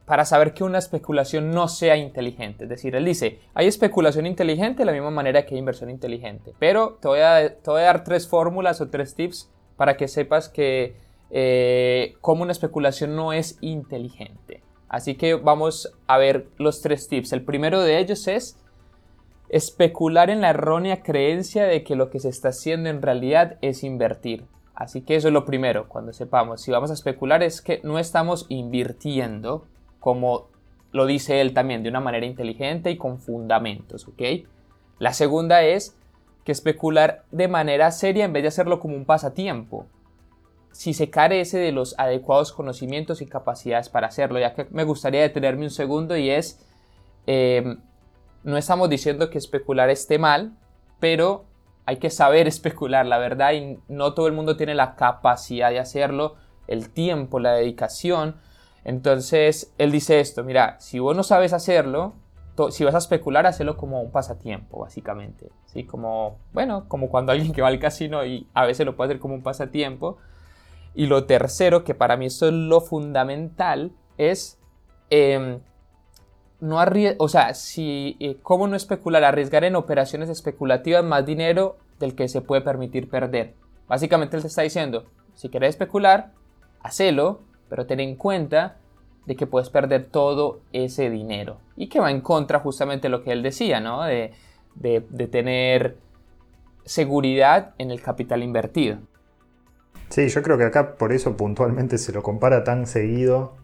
para 0.06 0.24
saber 0.24 0.54
que 0.54 0.64
una 0.64 0.78
especulación 0.78 1.50
no 1.50 1.68
sea 1.68 1.96
inteligente. 1.96 2.64
Es 2.64 2.70
decir, 2.70 2.94
él 2.96 3.04
dice, 3.04 3.38
hay 3.54 3.66
especulación 3.66 4.26
inteligente 4.26 4.82
de 4.82 4.86
la 4.86 4.92
misma 4.92 5.10
manera 5.10 5.44
que 5.44 5.54
hay 5.54 5.58
inversión 5.58 5.90
inteligente. 5.90 6.54
Pero 6.58 6.98
te 7.00 7.08
voy 7.08 7.20
a, 7.20 7.56
te 7.56 7.70
voy 7.70 7.80
a 7.82 7.84
dar 7.84 8.04
tres 8.04 8.28
fórmulas 8.28 8.80
o 8.80 8.88
tres 8.88 9.14
tips 9.14 9.50
para 9.76 9.96
que 9.96 10.08
sepas 10.08 10.48
que 10.48 10.96
eh, 11.30 12.16
cómo 12.20 12.42
una 12.42 12.52
especulación 12.52 13.16
no 13.16 13.32
es 13.32 13.58
inteligente. 13.60 14.62
Así 14.88 15.16
que 15.16 15.34
vamos 15.34 15.92
a 16.06 16.18
ver 16.18 16.46
los 16.58 16.80
tres 16.80 17.08
tips. 17.08 17.32
El 17.32 17.42
primero 17.42 17.80
de 17.80 17.98
ellos 17.98 18.28
es 18.28 18.58
especular 19.54 20.30
en 20.30 20.40
la 20.40 20.50
errónea 20.50 21.04
creencia 21.04 21.62
de 21.62 21.84
que 21.84 21.94
lo 21.94 22.10
que 22.10 22.18
se 22.18 22.28
está 22.28 22.48
haciendo 22.48 22.88
en 22.88 23.02
realidad 23.02 23.56
es 23.60 23.84
invertir. 23.84 24.46
Así 24.74 25.02
que 25.02 25.14
eso 25.14 25.28
es 25.28 25.34
lo 25.34 25.44
primero, 25.44 25.88
cuando 25.88 26.12
sepamos 26.12 26.60
si 26.60 26.72
vamos 26.72 26.90
a 26.90 26.94
especular 26.94 27.40
es 27.44 27.60
que 27.60 27.80
no 27.84 28.00
estamos 28.00 28.46
invirtiendo 28.48 29.68
como 30.00 30.48
lo 30.90 31.06
dice 31.06 31.40
él 31.40 31.54
también, 31.54 31.84
de 31.84 31.88
una 31.88 32.00
manera 32.00 32.26
inteligente 32.26 32.90
y 32.90 32.96
con 32.96 33.20
fundamentos, 33.20 34.08
¿ok? 34.08 34.22
La 34.98 35.12
segunda 35.12 35.62
es 35.62 35.96
que 36.44 36.50
especular 36.50 37.22
de 37.30 37.46
manera 37.46 37.92
seria 37.92 38.24
en 38.24 38.32
vez 38.32 38.42
de 38.42 38.48
hacerlo 38.48 38.80
como 38.80 38.96
un 38.96 39.04
pasatiempo. 39.04 39.86
Si 40.72 40.94
se 40.94 41.10
carece 41.10 41.58
de 41.58 41.70
los 41.70 41.96
adecuados 41.96 42.52
conocimientos 42.52 43.22
y 43.22 43.26
capacidades 43.26 43.88
para 43.88 44.08
hacerlo, 44.08 44.40
ya 44.40 44.52
que 44.52 44.66
me 44.72 44.82
gustaría 44.82 45.22
detenerme 45.22 45.62
un 45.62 45.70
segundo 45.70 46.16
y 46.16 46.30
es, 46.30 46.58
em, 47.26 47.78
no 48.44 48.56
estamos 48.56 48.88
diciendo 48.88 49.30
que 49.30 49.38
especular 49.38 49.90
esté 49.90 50.18
mal, 50.18 50.56
pero 51.00 51.46
hay 51.86 51.96
que 51.96 52.10
saber 52.10 52.46
especular, 52.46 53.06
la 53.06 53.18
verdad, 53.18 53.52
y 53.52 53.78
no 53.88 54.14
todo 54.14 54.26
el 54.26 54.32
mundo 54.32 54.56
tiene 54.56 54.74
la 54.74 54.94
capacidad 54.94 55.70
de 55.70 55.80
hacerlo, 55.80 56.36
el 56.68 56.90
tiempo, 56.90 57.40
la 57.40 57.52
dedicación. 57.52 58.36
Entonces, 58.84 59.72
él 59.78 59.90
dice 59.90 60.20
esto, 60.20 60.44
mira, 60.44 60.76
si 60.78 60.98
vos 60.98 61.16
no 61.16 61.22
sabes 61.22 61.52
hacerlo, 61.52 62.14
si 62.70 62.84
vas 62.84 62.94
a 62.94 62.98
especular, 62.98 63.46
hazlo 63.46 63.76
como 63.76 64.00
un 64.00 64.12
pasatiempo, 64.12 64.80
básicamente. 64.80 65.50
¿sí? 65.66 65.84
Como, 65.84 66.38
bueno, 66.52 66.88
como 66.88 67.08
cuando 67.08 67.32
alguien 67.32 67.52
que 67.52 67.62
va 67.62 67.68
al 67.68 67.80
casino 67.80 68.24
y 68.24 68.46
a 68.54 68.64
veces 68.64 68.86
lo 68.86 68.94
puede 68.94 69.10
hacer 69.10 69.20
como 69.20 69.34
un 69.34 69.42
pasatiempo. 69.42 70.18
Y 70.94 71.06
lo 71.06 71.24
tercero, 71.24 71.82
que 71.82 71.94
para 71.94 72.16
mí 72.16 72.26
esto 72.26 72.46
es 72.46 72.52
lo 72.52 72.80
fundamental, 72.80 73.92
es 74.16 74.60
em, 75.10 75.60
no 76.64 76.82
o 77.18 77.28
sea, 77.28 77.52
si, 77.52 78.16
eh, 78.20 78.38
¿cómo 78.42 78.66
no 78.66 78.74
especular? 78.74 79.22
Arriesgar 79.22 79.64
en 79.64 79.76
operaciones 79.76 80.30
especulativas 80.30 81.04
más 81.04 81.26
dinero 81.26 81.76
del 82.00 82.14
que 82.14 82.26
se 82.26 82.40
puede 82.40 82.62
permitir 82.62 83.10
perder. 83.10 83.52
Básicamente 83.86 84.36
él 84.36 84.42
te 84.42 84.48
está 84.48 84.62
diciendo, 84.62 85.04
si 85.34 85.50
quieres 85.50 85.70
especular, 85.70 86.32
hacelo, 86.80 87.40
pero 87.68 87.86
ten 87.86 88.00
en 88.00 88.16
cuenta 88.16 88.78
de 89.26 89.36
que 89.36 89.46
puedes 89.46 89.68
perder 89.68 90.06
todo 90.06 90.60
ese 90.72 91.10
dinero. 91.10 91.58
Y 91.76 91.88
que 91.88 92.00
va 92.00 92.10
en 92.10 92.22
contra 92.22 92.60
justamente 92.60 93.08
de 93.08 93.10
lo 93.10 93.22
que 93.22 93.32
él 93.32 93.42
decía, 93.42 93.80
¿no? 93.80 94.02
De, 94.04 94.32
de 94.74 95.26
tener 95.28 95.98
seguridad 96.86 97.74
en 97.76 97.90
el 97.90 98.00
capital 98.00 98.42
invertido. 98.42 98.98
Sí, 100.08 100.28
yo 100.28 100.42
creo 100.42 100.56
que 100.56 100.64
acá 100.64 100.96
por 100.96 101.12
eso 101.12 101.36
puntualmente 101.36 101.98
se 101.98 102.12
lo 102.12 102.22
compara 102.22 102.64
tan 102.64 102.86
seguido 102.86 103.54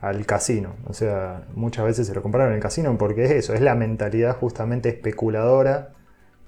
al 0.00 0.26
casino. 0.26 0.74
O 0.86 0.92
sea, 0.92 1.46
muchas 1.54 1.84
veces 1.84 2.06
se 2.06 2.14
lo 2.14 2.22
comparan 2.22 2.52
el 2.52 2.60
casino 2.60 2.96
porque 2.98 3.24
es 3.24 3.30
eso, 3.30 3.54
es 3.54 3.60
la 3.60 3.74
mentalidad 3.74 4.36
justamente 4.36 4.88
especuladora. 4.90 5.94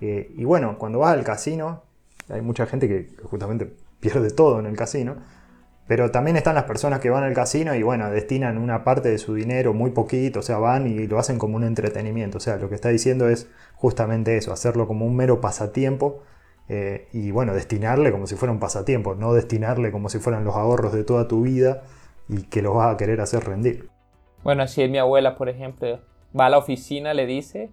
Eh, 0.01 0.33
y 0.37 0.45
bueno, 0.45 0.79
cuando 0.79 1.01
vas 1.01 1.13
al 1.13 1.25
casino, 1.25 1.83
hay 2.29 2.43
mucha 2.43 2.67
gente 2.67 2.89
que 2.89 3.09
justamente 3.25 3.73
pierde 4.01 4.31
todo 4.31 4.61
en 4.61 4.67
el 4.67 4.77
casino. 4.77 5.17
Pero 5.87 6.13
también 6.13 6.37
están 6.37 6.55
las 6.55 6.65
personas 6.65 7.01
que 7.01 7.11
van 7.11 7.25
al 7.25 7.35
casino 7.35 7.75
y 7.75 7.83
bueno, 7.83 8.09
destinan 8.11 8.59
una 8.59 8.85
parte 8.85 9.09
de 9.09 9.19
su 9.19 9.35
dinero, 9.35 9.75
muy 9.75 9.91
poquito, 9.91 10.39
o 10.39 10.43
sea, 10.43 10.59
van 10.59 10.87
y 10.87 11.09
lo 11.09 11.19
hacen 11.19 11.37
como 11.37 11.57
un 11.57 11.65
entretenimiento. 11.65 12.39
O 12.39 12.41
sea, 12.41 12.59
lo 12.59 12.69
que 12.69 12.77
está 12.77 12.91
diciendo 12.91 13.29
es 13.29 13.49
justamente 13.75 14.37
eso, 14.37 14.53
hacerlo 14.53 14.87
como 14.87 15.05
un 15.05 15.17
mero 15.17 15.41
pasatiempo 15.41 16.23
eh, 16.69 17.09
y 17.13 17.33
bueno, 17.33 17.55
destinarle 17.55 18.13
como 18.13 18.29
si 18.29 18.37
fuera 18.37 18.53
un 18.53 18.61
pasatiempo, 18.61 19.17
no 19.17 19.35
destinarle 19.35 19.91
como 19.91 20.09
si 20.09 20.21
fueran 20.21 20.45
los 20.45 20.55
ahorros 20.55 20.93
de 20.93 21.03
toda 21.03 21.27
tu 21.27 21.43
vida 21.43 21.83
y 22.31 22.43
que 22.45 22.63
los 22.63 22.75
vas 22.75 22.95
a 22.95 22.97
querer 22.97 23.21
hacer 23.21 23.45
rendir. 23.45 23.89
Bueno, 24.43 24.63
así 24.63 24.83
es 24.83 24.91
mi 24.91 24.99
abuela, 24.99 25.37
por 25.37 25.49
ejemplo, 25.49 26.01
va 26.39 26.47
a 26.47 26.51
la 26.51 26.59
oficina, 26.59 27.13
le 27.13 27.27
dice 27.27 27.71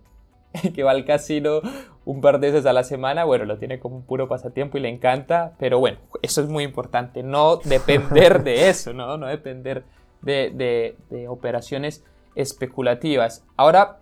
que 0.73 0.83
va 0.83 0.91
al 0.91 1.05
casino 1.05 1.61
un 2.05 2.21
par 2.21 2.39
de 2.39 2.51
veces 2.51 2.65
a 2.65 2.73
la 2.73 2.83
semana, 2.83 3.25
bueno, 3.25 3.45
lo 3.45 3.57
tiene 3.57 3.79
como 3.79 3.97
un 3.97 4.03
puro 4.03 4.27
pasatiempo 4.27 4.77
y 4.77 4.81
le 4.81 4.89
encanta, 4.89 5.53
pero 5.59 5.79
bueno, 5.79 5.99
eso 6.21 6.41
es 6.41 6.49
muy 6.49 6.63
importante, 6.63 7.21
no 7.21 7.57
depender 7.57 8.43
de 8.43 8.69
eso, 8.69 8.93
no, 8.93 9.17
no 9.17 9.27
depender 9.27 9.83
de, 10.21 10.95
de 11.09 11.27
operaciones 11.27 12.03
especulativas. 12.35 13.45
Ahora, 13.57 13.99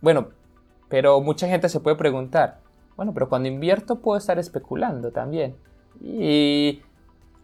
bueno, 0.00 0.28
pero 0.88 1.20
mucha 1.20 1.48
gente 1.48 1.68
se 1.68 1.80
puede 1.80 1.96
preguntar, 1.96 2.60
bueno, 2.96 3.14
pero 3.14 3.28
cuando 3.28 3.48
invierto 3.48 4.00
puedo 4.00 4.18
estar 4.18 4.38
especulando 4.38 5.10
también. 5.10 5.56
Y 6.00 6.82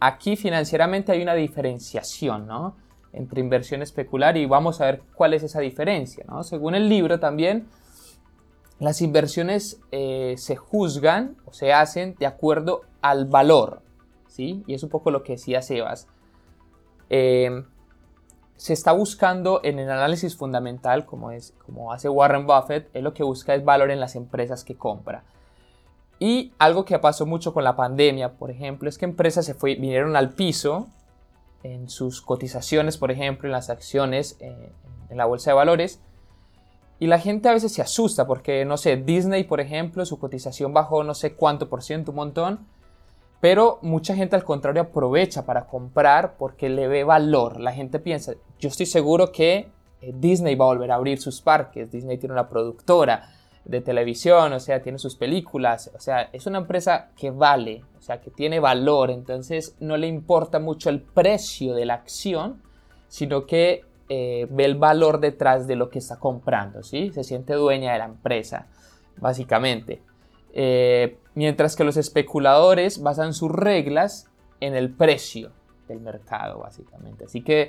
aquí 0.00 0.36
financieramente 0.36 1.12
hay 1.12 1.22
una 1.22 1.34
diferenciación, 1.34 2.46
¿no? 2.46 2.76
Entre 3.12 3.40
inversión 3.40 3.82
especular 3.82 4.36
y 4.36 4.46
vamos 4.46 4.80
a 4.80 4.86
ver 4.86 5.02
cuál 5.14 5.34
es 5.34 5.42
esa 5.42 5.60
diferencia, 5.60 6.24
¿no? 6.28 6.42
Según 6.44 6.74
el 6.74 6.88
libro 6.88 7.18
también, 7.18 7.66
las 8.78 9.02
inversiones 9.02 9.80
eh, 9.90 10.34
se 10.38 10.56
juzgan 10.56 11.36
o 11.44 11.52
se 11.52 11.72
hacen 11.72 12.14
de 12.18 12.26
acuerdo 12.26 12.82
al 13.00 13.24
valor, 13.24 13.82
¿sí? 14.28 14.62
Y 14.66 14.74
es 14.74 14.82
un 14.82 14.88
poco 14.88 15.10
lo 15.10 15.22
que 15.22 15.32
decía 15.32 15.62
Sebas. 15.62 16.06
Em, 17.10 17.64
se 18.56 18.72
está 18.72 18.92
buscando 18.92 19.60
en 19.64 19.78
el 19.78 19.90
análisis 19.90 20.36
fundamental, 20.36 21.06
como, 21.06 21.30
es, 21.30 21.54
como 21.64 21.92
hace 21.92 22.08
Warren 22.08 22.46
Buffett, 22.46 22.90
él 22.92 23.04
lo 23.04 23.14
que 23.14 23.22
busca 23.22 23.54
es 23.54 23.64
valor 23.64 23.90
en 23.90 24.00
las 24.00 24.14
empresas 24.16 24.64
que 24.64 24.76
compra. 24.76 25.24
Y 26.18 26.52
algo 26.58 26.84
que 26.84 26.98
pasó 26.98 27.26
mucho 27.26 27.54
con 27.54 27.64
la 27.64 27.76
pandemia, 27.76 28.34
por 28.34 28.50
ejemplo, 28.50 28.88
es 28.88 28.98
que 28.98 29.04
empresas 29.04 29.46
se 29.46 29.54
fue, 29.54 29.76
vinieron 29.76 30.16
al 30.16 30.30
piso 30.30 30.88
en 31.62 31.88
sus 31.88 32.20
cotizaciones, 32.20 32.96
por 32.96 33.10
ejemplo, 33.10 33.48
en 33.48 33.52
las 33.52 33.70
acciones 33.70 34.36
eh, 34.40 34.72
en 35.10 35.16
la 35.16 35.26
bolsa 35.26 35.50
de 35.50 35.54
valores. 35.54 36.00
Y 37.00 37.06
la 37.06 37.20
gente 37.20 37.48
a 37.48 37.52
veces 37.52 37.72
se 37.72 37.82
asusta 37.82 38.26
porque, 38.26 38.64
no 38.64 38.76
sé, 38.76 38.96
Disney, 38.96 39.44
por 39.44 39.60
ejemplo, 39.60 40.04
su 40.04 40.18
cotización 40.18 40.74
bajó 40.74 41.04
no 41.04 41.14
sé 41.14 41.34
cuánto 41.34 41.68
por 41.68 41.82
ciento, 41.82 42.10
un 42.10 42.16
montón. 42.16 42.66
Pero 43.40 43.78
mucha 43.82 44.16
gente 44.16 44.34
al 44.34 44.42
contrario 44.42 44.82
aprovecha 44.82 45.46
para 45.46 45.68
comprar 45.68 46.36
porque 46.36 46.68
le 46.68 46.88
ve 46.88 47.04
valor. 47.04 47.60
La 47.60 47.72
gente 47.72 48.00
piensa, 48.00 48.32
yo 48.58 48.68
estoy 48.68 48.86
seguro 48.86 49.30
que 49.30 49.70
eh, 50.00 50.12
Disney 50.12 50.56
va 50.56 50.64
a 50.64 50.68
volver 50.68 50.90
a 50.90 50.96
abrir 50.96 51.20
sus 51.20 51.40
parques, 51.40 51.92
Disney 51.92 52.18
tiene 52.18 52.32
una 52.32 52.48
productora, 52.48 53.30
de 53.68 53.82
televisión, 53.82 54.54
o 54.54 54.60
sea, 54.60 54.82
tiene 54.82 54.98
sus 54.98 55.14
películas, 55.14 55.90
o 55.94 56.00
sea, 56.00 56.30
es 56.32 56.46
una 56.46 56.58
empresa 56.58 57.10
que 57.14 57.30
vale, 57.30 57.84
o 57.98 58.02
sea, 58.02 58.20
que 58.20 58.30
tiene 58.30 58.60
valor, 58.60 59.10
entonces 59.10 59.76
no 59.78 59.98
le 59.98 60.06
importa 60.06 60.58
mucho 60.58 60.88
el 60.88 61.02
precio 61.02 61.74
de 61.74 61.84
la 61.84 61.94
acción, 61.94 62.62
sino 63.08 63.44
que 63.44 63.84
eh, 64.08 64.46
ve 64.50 64.64
el 64.64 64.76
valor 64.76 65.20
detrás 65.20 65.66
de 65.66 65.76
lo 65.76 65.90
que 65.90 65.98
está 65.98 66.18
comprando, 66.18 66.82
¿sí? 66.82 67.12
Se 67.12 67.22
siente 67.22 67.52
dueña 67.52 67.92
de 67.92 67.98
la 67.98 68.06
empresa, 68.06 68.68
básicamente. 69.18 70.00
Eh, 70.54 71.18
mientras 71.34 71.76
que 71.76 71.84
los 71.84 71.98
especuladores 71.98 73.02
basan 73.02 73.34
sus 73.34 73.52
reglas 73.52 74.30
en 74.60 74.76
el 74.76 74.90
precio 74.90 75.52
del 75.88 76.00
mercado, 76.00 76.60
básicamente. 76.60 77.26
Así 77.26 77.42
que 77.42 77.68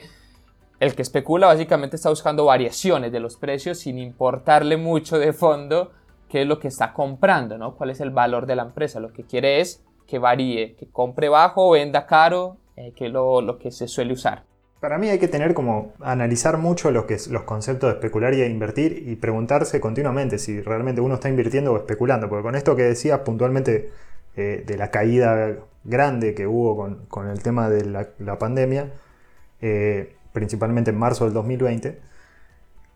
el 0.79 0.95
que 0.95 1.01
especula 1.01 1.47
básicamente 1.47 1.95
está 1.95 2.09
buscando 2.09 2.45
variaciones 2.45 3.11
de 3.11 3.19
los 3.19 3.37
precios 3.37 3.79
sin 3.79 3.99
importarle 3.99 4.77
mucho 4.77 5.19
de 5.19 5.33
fondo 5.33 5.91
qué 6.29 6.43
es 6.43 6.47
lo 6.47 6.59
que 6.59 6.69
está 6.69 6.93
comprando, 6.93 7.57
¿no? 7.57 7.75
Cuál 7.75 7.89
es 7.89 7.99
el 7.99 8.11
valor 8.11 8.45
de 8.45 8.55
la 8.55 8.63
empresa. 8.63 8.99
Lo 8.99 9.11
que 9.11 9.23
quiere 9.23 9.59
es 9.59 9.83
que 10.07 10.19
varíe, 10.19 10.75
que 10.75 10.87
compre 10.87 11.27
bajo 11.27 11.71
venda 11.71 12.05
caro, 12.05 12.57
eh, 12.77 12.93
que 12.95 13.07
es 13.07 13.11
lo, 13.11 13.57
que 13.59 13.71
se 13.71 13.87
suele 13.87 14.13
usar. 14.13 14.43
Para 14.79 14.97
mí 14.97 15.09
hay 15.09 15.19
que 15.19 15.27
tener 15.27 15.53
como 15.53 15.91
analizar 15.99 16.57
mucho 16.57 16.89
lo 16.91 17.05
que 17.05 17.17
los 17.29 17.43
conceptos 17.43 17.89
de 17.89 17.95
especular 17.95 18.33
y 18.33 18.37
de 18.37 18.47
invertir 18.47 19.03
y 19.05 19.17
preguntarse 19.17 19.81
continuamente 19.81 20.37
si 20.37 20.61
realmente 20.61 21.01
uno 21.01 21.15
está 21.15 21.27
invirtiendo 21.27 21.73
o 21.73 21.77
especulando. 21.77 22.29
Porque 22.29 22.43
con 22.43 22.55
esto 22.55 22.77
que 22.77 22.83
decía 22.83 23.25
puntualmente 23.25 23.91
eh, 24.37 24.63
de 24.65 24.77
la 24.77 24.89
caída 24.89 25.57
grande 25.83 26.33
que 26.33 26.47
hubo 26.47 26.95
con, 27.09 27.29
el 27.29 27.43
tema 27.43 27.69
de 27.69 27.85
la, 27.85 28.39
pandemia, 28.39 28.93
eh, 29.61 30.15
principalmente 30.33 30.91
en 30.91 30.97
marzo 30.97 31.25
del 31.25 31.33
2020, 31.33 31.99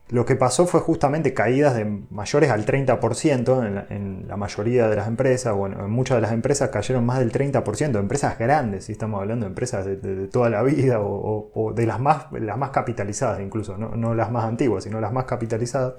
lo 0.10 0.26
que 0.26 0.36
pasó 0.36 0.68
fue 0.68 0.80
justamente 0.80 1.34
caídas 1.34 1.76
de 1.76 1.86
mayores 1.86 2.52
al 2.52 2.66
30% 2.66 3.90
en 3.90 4.28
la, 4.28 4.38
mayoría 4.38 4.88
de 4.88 4.96
las 4.96 5.08
empresas, 5.08 5.56
bueno, 5.56 5.84
en 5.84 5.90
muchas 5.90 6.18
de 6.18 6.22
las 6.22 6.34
empresas 6.34 6.70
cayeron 6.70 7.06
más 7.06 7.20
del 7.20 7.32
30%, 7.32 7.98
empresas 7.98 8.38
grandes, 8.38 8.86
si 8.86 8.92
estamos 8.92 9.22
hablando 9.22 9.46
de 9.46 9.50
empresas 9.50 9.86
de, 9.86 10.28
toda 10.28 10.50
la 10.50 10.62
vida 10.62 11.00
o, 11.00 11.74
de 11.76 11.86
las 11.88 12.00
más, 12.00 12.28
las 12.34 12.58
más 12.58 12.70
capitalizadas 12.72 13.40
incluso, 13.40 13.78
no, 13.78 14.14
las 14.14 14.30
más 14.30 14.46
antiguas, 14.46 14.84
sino 14.84 15.00
las 15.00 15.14
más 15.14 15.24
capitalizadas. 15.26 15.96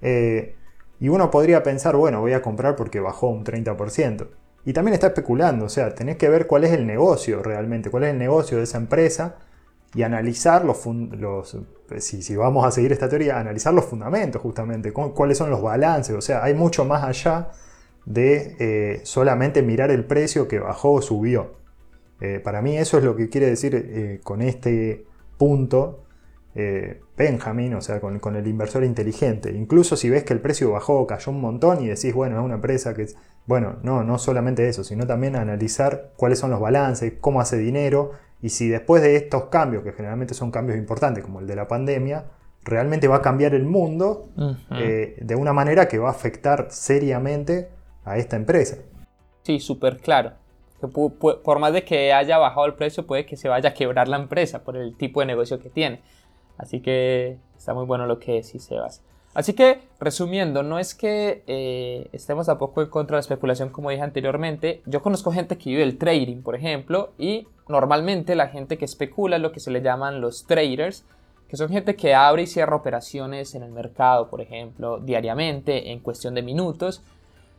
Eh, 0.00 0.56
y 1.00 1.08
uno 1.08 1.30
podría 1.30 1.62
pensar, 1.62 1.96
bueno, 1.96 2.20
voy 2.20 2.32
a 2.32 2.42
comprar 2.42 2.76
porque 2.76 3.00
bajó 3.00 3.28
un 3.28 3.44
30%. 3.44 4.28
Y 4.64 4.72
también 4.72 4.94
está 4.94 5.08
especulando, 5.08 5.64
o 5.64 5.68
sea, 5.68 5.94
tenés 5.94 6.16
que 6.16 6.28
ver 6.28 6.46
cuál 6.46 6.64
es 6.64 6.72
el 6.72 6.86
negocio 6.86 7.42
realmente, 7.42 7.90
cuál 7.90 8.04
es 8.04 8.10
el 8.12 8.18
negocio 8.18 8.58
de 8.58 8.64
esa 8.64 8.78
empresa 8.78 9.36
y 9.94 10.02
analizar 10.02 10.64
los, 10.64 10.86
los 10.86 11.56
si, 11.98 12.36
vamos 12.36 12.64
a 12.64 12.70
seguir 12.70 12.92
esta 12.92 13.08
teoría, 13.08 13.38
analizar 13.38 13.74
los 13.74 13.84
fundamentos 13.84 14.40
justamente, 14.40 14.92
cuáles 14.92 15.38
son 15.38 15.50
los 15.50 15.60
balances, 15.60 16.16
o 16.16 16.20
sea, 16.20 16.42
hay 16.42 16.54
mucho 16.54 16.84
más 16.84 17.04
allá 17.04 17.50
de 18.06 18.56
eh, 18.58 19.00
solamente 19.04 19.62
mirar 19.62 19.90
el 19.90 20.04
precio 20.04 20.48
que 20.48 20.58
bajó 20.58 20.92
o 20.92 21.02
subió. 21.02 21.52
Eh, 22.20 22.40
para 22.42 22.62
mí 22.62 22.76
eso 22.76 22.98
es 22.98 23.04
lo 23.04 23.16
que 23.16 23.28
quiere 23.28 23.46
decir 23.46 23.74
eh, 23.74 24.20
con 24.22 24.42
este 24.42 25.04
punto 25.38 26.04
Benjamin, 27.16 27.74
o 27.74 27.80
sea, 27.80 28.00
con, 28.00 28.18
con, 28.18 28.36
el 28.36 28.46
inversor 28.46 28.84
inteligente. 28.84 29.52
Incluso 29.52 29.96
si 29.96 30.10
ves 30.10 30.24
que 30.24 30.34
el 30.34 30.40
precio 30.40 30.70
bajó, 30.72 31.06
cayó 31.06 31.32
un 31.32 31.40
montón 31.40 31.82
y 31.82 31.88
decís, 31.88 32.14
bueno, 32.14 32.38
es 32.38 32.44
una 32.44 32.56
empresa 32.56 32.94
que... 32.94 33.06
Bueno, 33.46 33.76
no, 33.82 34.04
no 34.04 34.18
solamente 34.18 34.68
eso, 34.68 34.84
sino 34.84 35.06
también 35.06 35.34
analizar 35.34 36.12
cuáles 36.16 36.38
son 36.38 36.50
los 36.50 36.60
balances, 36.60 37.14
cómo 37.20 37.40
hace 37.40 37.56
dinero 37.58 38.12
y 38.42 38.48
si 38.48 38.68
después 38.68 39.02
de 39.02 39.14
estos 39.16 39.44
cambios, 39.44 39.84
que 39.84 39.92
generalmente 39.92 40.34
son 40.34 40.50
cambios 40.50 40.76
importantes 40.76 41.24
como 41.24 41.38
el 41.38 41.46
de 41.46 41.54
la 41.54 41.68
pandemia, 41.68 42.24
realmente 42.64 43.06
va 43.06 43.16
a 43.16 43.22
cambiar 43.22 43.54
el 43.54 43.64
mundo 43.64 44.28
eh, 44.72 45.16
de 45.20 45.34
una 45.36 45.52
manera 45.52 45.86
que 45.86 45.98
va 45.98 46.08
a 46.08 46.10
afectar 46.10 46.66
seriamente 46.70 47.70
a 48.04 48.18
esta 48.18 48.34
empresa. 48.34 48.78
Sí, 49.42 49.60
súper 49.60 49.98
claro. 49.98 50.32
Que 50.80 50.88
por 50.88 51.58
más 51.60 51.72
de 51.72 51.84
que 51.84 52.12
haya 52.12 52.38
bajado 52.38 52.66
el 52.66 52.74
precio, 52.74 53.06
puede 53.06 53.24
que 53.24 53.36
se 53.36 53.48
vaya 53.48 53.70
a 53.70 53.74
quebrar 53.74 54.08
la 54.08 54.16
empresa 54.16 54.64
por 54.64 54.76
el 54.76 54.96
tipo 54.96 55.20
de 55.20 55.26
negocio 55.26 55.60
que 55.60 55.70
tiene. 55.70 56.02
Así 56.58 56.80
que 56.80 57.38
está 57.56 57.74
muy 57.74 57.86
bueno 57.86 58.06
lo 58.06 58.18
que 58.18 58.34
decís, 58.34 58.64
Sebas. 58.64 59.02
Así 59.34 59.54
que, 59.54 59.80
resumiendo, 59.98 60.62
no 60.62 60.78
es 60.78 60.94
que 60.94 61.42
eh, 61.46 62.08
estemos 62.12 62.46
tampoco 62.46 62.82
en 62.82 62.88
contra 62.88 63.14
de 63.14 63.18
la 63.18 63.22
especulación 63.22 63.70
como 63.70 63.88
dije 63.88 64.02
anteriormente. 64.02 64.82
Yo 64.84 65.00
conozco 65.00 65.32
gente 65.32 65.56
que 65.56 65.70
vive 65.70 65.82
el 65.82 65.96
trading, 65.96 66.42
por 66.42 66.54
ejemplo, 66.54 67.12
y 67.18 67.46
normalmente 67.66 68.34
la 68.34 68.48
gente 68.48 68.76
que 68.76 68.84
especula 68.84 69.36
es 69.36 69.42
lo 69.42 69.52
que 69.52 69.60
se 69.60 69.70
le 69.70 69.80
llaman 69.80 70.20
los 70.20 70.44
traders, 70.44 71.04
que 71.48 71.56
son 71.56 71.70
gente 71.70 71.96
que 71.96 72.14
abre 72.14 72.42
y 72.42 72.46
cierra 72.46 72.76
operaciones 72.76 73.54
en 73.54 73.62
el 73.62 73.72
mercado, 73.72 74.28
por 74.28 74.42
ejemplo, 74.42 74.98
diariamente, 74.98 75.92
en 75.92 76.00
cuestión 76.00 76.34
de 76.34 76.42
minutos. 76.42 77.02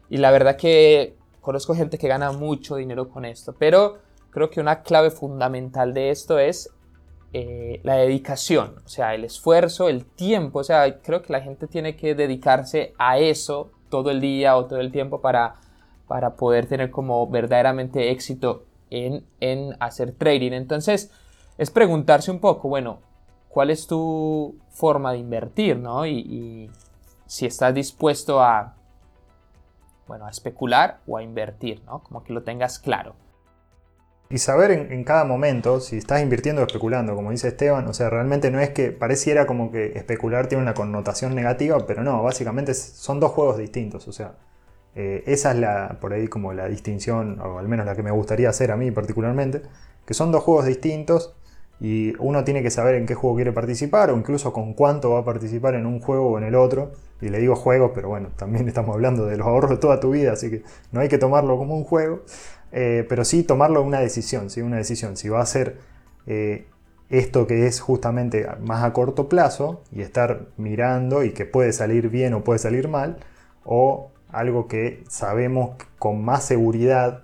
Y 0.09 0.17
la 0.17 0.29
verdad 0.29 0.57
que 0.57 1.15
conozco 1.41 1.73
gente 1.73 1.97
que 1.97 2.07
gana 2.07 2.31
mucho 2.31 2.75
dinero 2.75 3.09
con 3.09 3.25
esto, 3.25 3.55
pero 3.57 3.97
creo 4.29 4.51
que 4.51 4.59
una 4.59 4.83
clave 4.83 5.09
fundamental 5.09 5.93
de 5.93 6.11
esto 6.11 6.37
es 6.37 6.69
eh, 7.35 7.79
la 7.81 7.95
dedicación, 7.95 8.75
o 8.85 8.87
sea, 8.87 9.15
el 9.15 9.23
esfuerzo, 9.23 9.89
el 9.89 10.05
tiempo, 10.05 10.59
o 10.59 10.63
sea, 10.63 11.01
creo 11.01 11.23
que 11.23 11.33
la 11.33 11.41
gente 11.41 11.65
tiene 11.65 11.95
que 11.95 12.13
dedicarse 12.13 12.93
a 12.99 13.17
eso 13.17 13.71
todo 13.89 14.11
el 14.11 14.21
día 14.21 14.55
o 14.55 14.65
todo 14.65 14.79
el 14.79 14.91
tiempo 14.91 15.19
para, 15.19 15.55
para 16.07 16.35
poder 16.35 16.67
tener 16.67 16.91
como 16.91 17.27
verdaderamente 17.27 18.11
éxito 18.11 18.65
en, 18.91 19.25
hacer 19.79 20.11
trading. 20.11 20.51
Entonces, 20.51 21.11
es 21.57 21.71
preguntarse 21.71 22.29
un 22.29 22.37
poco, 22.37 22.69
bueno, 22.69 22.99
¿cuál 23.49 23.71
es 23.71 23.87
tu 23.87 24.55
forma 24.69 25.11
de 25.11 25.17
invertir, 25.17 25.77
no? 25.77 26.05
Y, 26.05 26.19
y 26.19 26.69
si 27.25 27.47
estás 27.47 27.73
dispuesto 27.73 28.43
a, 28.43 28.75
bueno, 30.07 30.27
a 30.27 30.29
especular 30.29 30.99
o 31.07 31.17
a 31.17 31.23
invertir, 31.23 31.81
¿no? 31.85 32.03
Como 32.03 32.23
que 32.23 32.31
lo 32.31 32.43
tengas 32.43 32.77
claro 32.77 33.15
y 34.33 34.39
saber 34.39 34.71
en, 34.71 35.03
cada 35.03 35.25
momento 35.25 35.79
si 35.79 35.97
estás 35.97 36.23
invirtiendo 36.23 36.63
o 36.63 36.65
especulando, 36.65 37.13
como 37.13 37.29
dice 37.29 37.49
Esteban, 37.49 37.87
o 37.87 37.93
sea, 37.93 38.09
realmente 38.09 38.49
no 38.49 38.59
es 38.59 38.71
que 38.71 38.91
pareciera 38.91 39.45
como 39.45 39.71
que 39.71 39.95
especular 39.95 40.47
tiene 40.47 40.63
una 40.63 40.73
connotación 40.73 41.35
negativa, 41.35 41.85
pero 41.85 42.01
no, 42.01 42.23
básicamente 42.23 42.73
son 42.73 43.19
dos 43.19 43.29
juegos 43.29 43.59
distintos, 43.59 44.07
o 44.07 44.11
sea, 44.11 44.33
eh, 44.95 45.23
esa 45.27 45.51
es 45.51 45.57
la, 45.57 45.99
por 46.01 46.13
ahí 46.13 46.27
como 46.27 46.51
la 46.51 46.67
distinción, 46.67 47.39
o 47.41 47.59
al 47.59 47.67
menos 47.67 47.85
la 47.85 47.95
que 47.95 48.01
me 48.01 48.09
gustaría 48.09 48.49
hacer 48.49 48.71
a 48.71 48.75
mí 48.75 48.89
particularmente, 48.89 49.61
que 50.03 50.15
son 50.15 50.31
dos 50.31 50.41
juegos 50.41 50.65
distintos 50.65 51.35
y 51.79 52.15
uno 52.17 52.43
tiene 52.43 52.63
que 52.63 52.71
saber 52.71 52.95
en 52.95 53.05
qué 53.05 53.13
juego 53.13 53.35
quiere 53.35 53.51
participar 53.51 54.09
o 54.09 54.17
incluso 54.17 54.51
con 54.51 54.73
cuánto 54.73 55.11
va 55.11 55.19
a 55.19 55.25
participar 55.25 55.75
en 55.75 55.85
un 55.85 55.99
juego 55.99 56.31
o 56.31 56.37
en 56.37 56.45
el 56.45 56.55
otro. 56.55 56.93
Y 57.21 57.29
le 57.29 57.39
digo 57.39 57.55
juego, 57.55 57.93
pero 57.93 58.09
bueno, 58.09 58.29
también 58.35 58.67
estamos 58.67 58.95
hablando 58.95 59.25
de 59.25 59.37
los 59.37 59.45
ahorros 59.45 59.71
de 59.71 59.77
toda 59.77 59.99
tu 59.99 60.11
vida, 60.11 60.33
así 60.33 60.49
que 60.49 60.63
no 60.91 61.01
hay 61.01 61.07
que 61.07 61.17
tomarlo 61.17 61.57
como 61.57 61.75
un 61.75 61.83
juego, 61.83 62.21
eh, 62.73 63.05
pero 63.07 63.23
sí 63.23 63.43
tomarlo 63.43 63.83
una 63.83 63.99
decisión, 63.99 64.49
¿sí? 64.49 64.61
una 64.61 64.77
decisión. 64.77 65.15
Si 65.15 65.29
va 65.29 65.41
a 65.41 65.45
ser 65.45 65.77
eh, 66.25 66.65
esto 67.09 67.45
que 67.45 67.67
es 67.67 67.79
justamente 67.79 68.47
más 68.61 68.83
a 68.83 68.93
corto 68.93 69.29
plazo 69.29 69.83
y 69.91 70.01
estar 70.01 70.47
mirando 70.57 71.23
y 71.23 71.33
que 71.33 71.45
puede 71.45 71.71
salir 71.71 72.09
bien 72.09 72.33
o 72.33 72.43
puede 72.43 72.57
salir 72.57 72.87
mal, 72.87 73.17
o 73.63 74.09
algo 74.31 74.67
que 74.67 75.03
sabemos 75.07 75.75
con 75.99 76.25
más 76.25 76.45
seguridad 76.45 77.21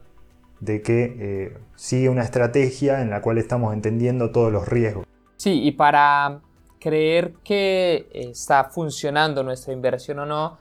de 0.60 0.84
que 0.84 1.16
eh, 1.20 1.58
sigue 1.76 2.10
una 2.10 2.22
estrategia 2.22 3.02
en 3.02 3.10
la 3.10 3.22
cual 3.22 3.40
estamos 3.40 3.74
entendiendo 3.74 4.32
todos 4.32 4.52
los 4.52 4.68
riesgos. 4.68 5.08
Sí, 5.38 5.64
y 5.64 5.72
para 5.72 6.42
creer 6.80 7.34
que 7.44 8.08
está 8.14 8.66
funcionando 8.66 9.44
nuestra 9.44 9.74
inversión 9.74 10.20
o 10.20 10.26
no, 10.28 10.60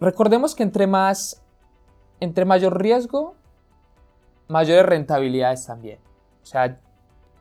recordemos 0.00 0.56
que 0.56 0.64
entre 0.64 0.88
más, 0.88 1.40
entre 2.18 2.44
mayor 2.44 2.82
riesgo, 2.82 3.36
mayores 4.48 4.86
rentabilidades 4.86 5.66
también. 5.66 5.98
O 6.42 6.46
sea, 6.46 6.78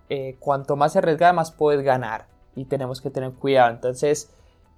eh, 0.10 0.36
cuanto 0.40 0.76
más 0.76 0.94
se 0.94 1.00
arriesga, 1.00 1.34
más 1.34 1.52
puedes 1.52 1.84
ganar. 1.84 2.28
Y 2.56 2.66
tenemos 2.66 3.02
que 3.02 3.10
tener 3.10 3.32
cuidado. 3.34 3.72
Entonces, 3.72 4.34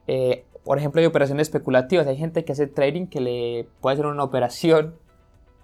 eh, 0.07 0.45
por 0.63 0.77
ejemplo, 0.77 1.01
hay 1.01 1.07
operaciones 1.07 1.47
especulativas. 1.47 2.07
Hay 2.07 2.17
gente 2.17 2.45
que 2.45 2.51
hace 2.51 2.67
trading 2.67 3.07
que 3.07 3.19
le 3.19 3.67
puede 3.81 3.95
hacer 3.95 4.05
una 4.05 4.23
operación 4.23 4.95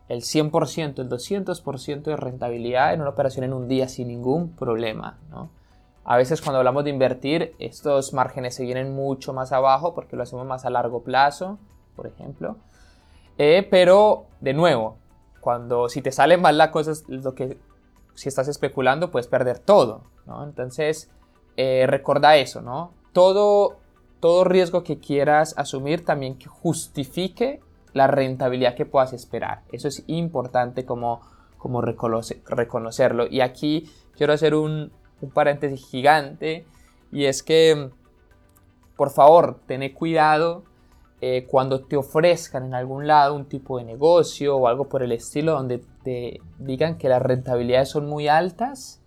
el 0.10 0.22
100%, 0.22 1.02
el 1.02 1.10
200% 1.10 2.02
de 2.04 2.18
rentabilidad 2.18 2.94
en 2.94 3.02
una 3.02 3.12
operación 3.12 3.46
en 3.46 3.54
un 3.54 3.68
día 3.68 3.88
sin 3.88 4.08
ningún 4.08 4.56
problema. 4.56 5.20
A 6.04 6.18
veces 6.18 6.42
cuando 6.42 6.58
hablamos 6.58 6.84
de 6.84 6.90
invertir, 6.90 7.54
estos 7.60 8.14
márgenes 8.14 8.56
se 8.56 8.64
vienen 8.64 8.96
mucho 8.96 9.34
más 9.34 9.52
abajo 9.52 9.94
porque 9.94 10.16
lo 10.16 10.24
hacemos 10.24 10.48
más 10.48 10.66
a 10.66 10.72
largo 10.72 11.04
plazo, 11.04 11.60
por 11.96 12.08
ejemplo. 12.08 12.58
Eh, 13.38 13.68
pero, 13.70 14.26
de 14.42 14.54
nuevo, 14.54 14.98
cuando 15.40 15.90
si 15.90 16.02
te 16.02 16.12
sale 16.12 16.38
mal 16.38 16.58
la 16.58 16.72
cosa, 16.72 16.94
lo 17.08 17.34
que 17.36 17.58
si 18.14 18.30
estás 18.30 18.48
especulando 18.48 19.12
puedes 19.12 19.28
perder 19.28 19.60
todo, 19.60 20.04
¿no? 20.26 20.44
Entonces, 20.44 21.10
eh, 21.58 21.86
recuerda 21.88 22.36
eso, 22.36 22.62
¿no? 22.62 22.94
Todo, 23.14 23.78
todo 24.20 24.44
riesgo 24.44 24.84
que 24.84 25.00
quieras 25.00 25.54
asumir 25.58 26.06
también 26.06 26.38
que 26.38 26.48
justifique 26.48 27.62
la 27.94 28.08
rentabilidad 28.08 28.76
que 28.76 28.86
puedas 28.86 29.14
esperar. 29.14 29.64
Eso 29.72 29.88
es 29.88 30.04
importante 30.08 30.86
como, 30.86 31.22
como 31.58 31.82
reconocerlo. 31.82 33.28
Y 33.28 33.42
aquí 33.42 33.90
quiero 34.16 34.34
hacer 34.34 34.54
un, 34.54 34.92
un 35.22 35.30
paréntesis 35.32 35.86
gigante 35.88 36.66
y 37.12 37.26
es 37.26 37.44
que, 37.44 37.90
por 38.96 39.10
favor, 39.10 39.60
ten 39.66 39.88
cuidado 39.94 40.64
eh, 41.22 41.46
cuando 41.50 41.82
te 41.82 41.98
ofrezcan 41.98 42.66
en 42.66 42.74
algún 42.74 43.06
lado 43.06 43.36
un 43.36 43.46
tipo 43.46 43.78
de 43.78 43.84
negocio 43.84 44.56
o 44.56 44.68
algo 44.68 44.88
por 44.88 45.04
el 45.04 45.12
estilo 45.12 45.52
donde 45.54 45.84
te 46.04 46.40
digan 46.60 46.98
que 46.98 47.10
las 47.10 47.22
rentabilidades 47.22 47.90
son 47.90 48.08
muy 48.08 48.30
altas, 48.30 49.02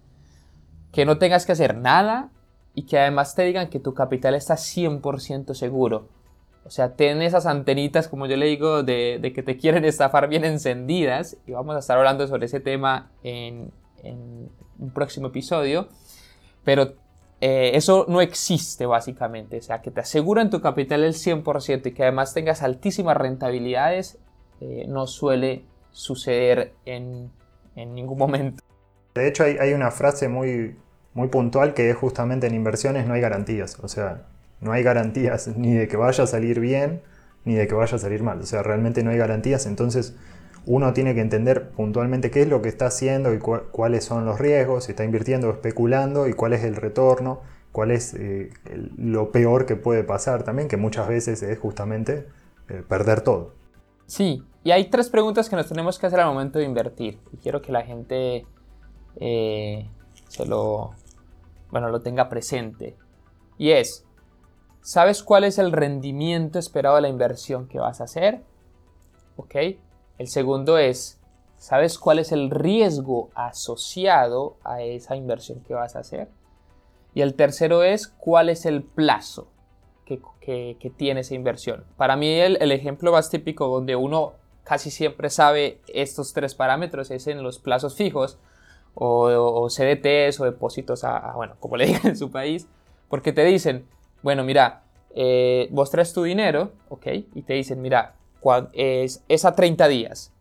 que 0.92 1.06
no 1.06 1.16
tengas 1.18 1.46
que 1.46 1.52
hacer 1.52 1.76
nada 1.76 2.30
y 2.74 2.82
que 2.82 2.98
además 2.98 3.34
te 3.34 3.44
digan 3.44 3.70
que 3.70 3.80
tu 3.80 3.94
capital 3.94 4.34
está 4.34 4.54
100% 4.54 5.54
seguro. 5.54 6.08
O 6.64 6.70
sea, 6.70 6.94
ten 6.94 7.22
esas 7.22 7.46
antenitas, 7.46 8.08
como 8.08 8.26
yo 8.26 8.36
le 8.36 8.46
digo, 8.46 8.82
de, 8.82 9.32
que 9.34 9.42
te 9.42 9.56
quieren 9.56 9.84
estafar 9.84 10.28
bien 10.28 10.44
encendidas. 10.44 11.36
Y 11.46 11.52
vamos 11.52 11.74
a 11.74 11.80
estar 11.80 11.98
hablando 11.98 12.26
sobre 12.28 12.46
ese 12.46 12.60
tema 12.60 13.10
en, 13.24 13.72
en 14.04 14.48
un 14.78 14.90
próximo 14.90 15.28
episodio. 15.28 15.88
Pero 16.62 16.94
eh, 17.44 17.76
eso 17.76 18.06
no 18.08 18.20
existe 18.20 18.86
básicamente. 18.86 19.58
O 19.58 19.62
sea, 19.62 19.82
que 19.82 19.90
te 19.90 20.00
aseguran 20.00 20.48
tu 20.48 20.60
capital 20.60 21.02
el 21.02 21.14
100% 21.14 21.86
y 21.86 21.90
que 21.92 22.04
además 22.04 22.34
tengas 22.34 22.62
altísimas 22.62 23.16
rentabilidades, 23.16 24.18
eh, 24.60 24.84
no 24.86 25.08
suele 25.08 25.64
suceder 25.90 26.72
en, 26.86 27.32
ningún 27.74 28.16
momento. 28.16 28.62
De 29.16 29.26
hecho, 29.26 29.42
hay, 29.42 29.72
una 29.72 29.90
frase 29.90 30.28
muy, 30.28 30.76
muy 31.14 31.26
puntual 31.26 31.74
que 31.74 31.90
es 31.90 31.96
justamente 31.96 32.46
en 32.46 32.54
inversiones 32.54 33.08
no 33.08 33.14
hay 33.14 33.20
garantías. 33.20 33.76
O 33.80 33.88
sea, 33.88 34.22
no 34.60 34.70
hay 34.70 34.84
garantías 34.84 35.48
ni 35.48 35.74
de 35.74 35.88
que 35.88 35.96
vaya 35.96 36.22
a 36.22 36.26
salir 36.28 36.60
bien 36.60 37.02
ni 37.44 37.54
de 37.54 37.66
que 37.66 37.74
vaya 37.74 37.96
a 37.96 37.98
salir 37.98 38.22
mal. 38.22 38.40
O 38.40 38.46
sea, 38.46 38.62
realmente 38.62 39.02
no 39.02 39.10
hay 39.10 39.18
garantías. 39.18 39.66
Entonces, 39.66 40.14
uno 40.66 40.92
tiene 40.92 41.14
que 41.14 41.20
entender 41.20 41.70
puntualmente 41.70 42.30
qué 42.30 42.42
es 42.42 42.48
lo 42.48 42.62
que 42.62 42.68
está 42.68 42.86
haciendo 42.86 43.34
y 43.34 43.38
cuáles 43.38 44.04
son 44.04 44.24
los 44.24 44.38
riesgos, 44.38 44.84
si 44.84 44.92
está 44.92 45.04
invirtiendo 45.04 45.48
o 45.48 45.52
especulando 45.52 46.28
y 46.28 46.34
cuál 46.34 46.52
es 46.52 46.62
el 46.62 46.76
retorno, 46.76 47.40
cuál 47.72 47.90
es 47.90 48.14
eh, 48.14 48.50
lo 48.96 49.32
peor 49.32 49.66
que 49.66 49.76
puede 49.76 50.04
pasar 50.04 50.44
también, 50.44 50.68
que 50.68 50.76
muchas 50.76 51.08
veces 51.08 51.42
es 51.42 51.58
justamente 51.58 52.28
eh, 52.68 52.82
perder 52.86 53.22
todo. 53.22 53.54
Sí, 54.06 54.44
y 54.62 54.70
hay 54.70 54.90
tres 54.90 55.08
preguntas 55.08 55.48
que 55.48 55.56
nos 55.56 55.68
tenemos 55.68 55.98
que 55.98 56.06
hacer 56.06 56.20
al 56.20 56.26
momento 56.26 56.58
de 56.58 56.64
invertir 56.64 57.18
y 57.32 57.38
quiero 57.38 57.60
que 57.60 57.72
la 57.72 57.82
gente 57.82 58.46
eh, 59.16 59.90
se 60.28 60.46
lo, 60.46 60.92
bueno, 61.70 61.88
lo 61.88 62.00
tenga 62.00 62.28
presente. 62.28 62.96
Y 63.58 63.70
es, 63.70 64.04
¿sabes 64.80 65.22
cuál 65.22 65.44
es 65.44 65.58
el 65.58 65.72
rendimiento 65.72 66.58
esperado 66.58 66.96
de 66.96 67.02
la 67.02 67.08
inversión 67.08 67.66
que 67.66 67.78
vas 67.78 68.00
a 68.00 68.04
hacer? 68.04 68.42
¿Ok? 69.36 69.56
El 70.22 70.28
segundo 70.28 70.78
es, 70.78 71.18
¿sabes 71.58 71.98
cuál 71.98 72.20
es 72.20 72.30
el 72.30 72.48
riesgo 72.48 73.30
asociado 73.34 74.54
a 74.62 74.80
esa 74.80 75.16
inversión 75.16 75.64
que 75.66 75.74
vas 75.74 75.96
a 75.96 75.98
hacer? 75.98 76.28
Y 77.12 77.22
el 77.22 77.34
tercero 77.34 77.82
es, 77.82 78.06
¿cuál 78.06 78.48
es 78.48 78.64
el 78.64 78.84
plazo 78.84 79.48
que, 80.06 80.22
tiene 80.96 81.22
esa 81.22 81.34
inversión? 81.34 81.82
Para 81.96 82.14
mí 82.14 82.38
el, 82.38 82.70
ejemplo 82.70 83.10
más 83.10 83.30
típico 83.30 83.66
donde 83.66 83.96
uno 83.96 84.34
casi 84.62 84.92
siempre 84.92 85.28
sabe 85.28 85.80
estos 85.88 86.32
tres 86.32 86.54
parámetros 86.54 87.10
es 87.10 87.26
en 87.26 87.42
los 87.42 87.58
plazos 87.58 87.96
fijos 87.96 88.38
o, 88.94 89.66
CDTs 89.68 90.38
o 90.38 90.44
depósitos 90.44 91.02
a, 91.02 91.32
bueno, 91.34 91.56
como 91.58 91.76
le 91.76 91.86
digan 91.88 92.06
en 92.06 92.16
su 92.16 92.30
país, 92.30 92.68
porque 93.08 93.32
te 93.32 93.44
dicen, 93.44 93.88
bueno, 94.22 94.44
mira, 94.44 94.84
eh, 95.16 95.66
vos 95.72 95.90
traes 95.90 96.12
tu 96.12 96.22
dinero, 96.22 96.70
¿ok? 96.90 97.06
Y 97.34 97.42
te 97.42 97.54
dicen, 97.54 97.82
mira, 97.82 98.14
es, 98.72 99.24
es 99.28 99.44
a 99.44 99.54
30 99.54 99.88
días. 99.88 100.32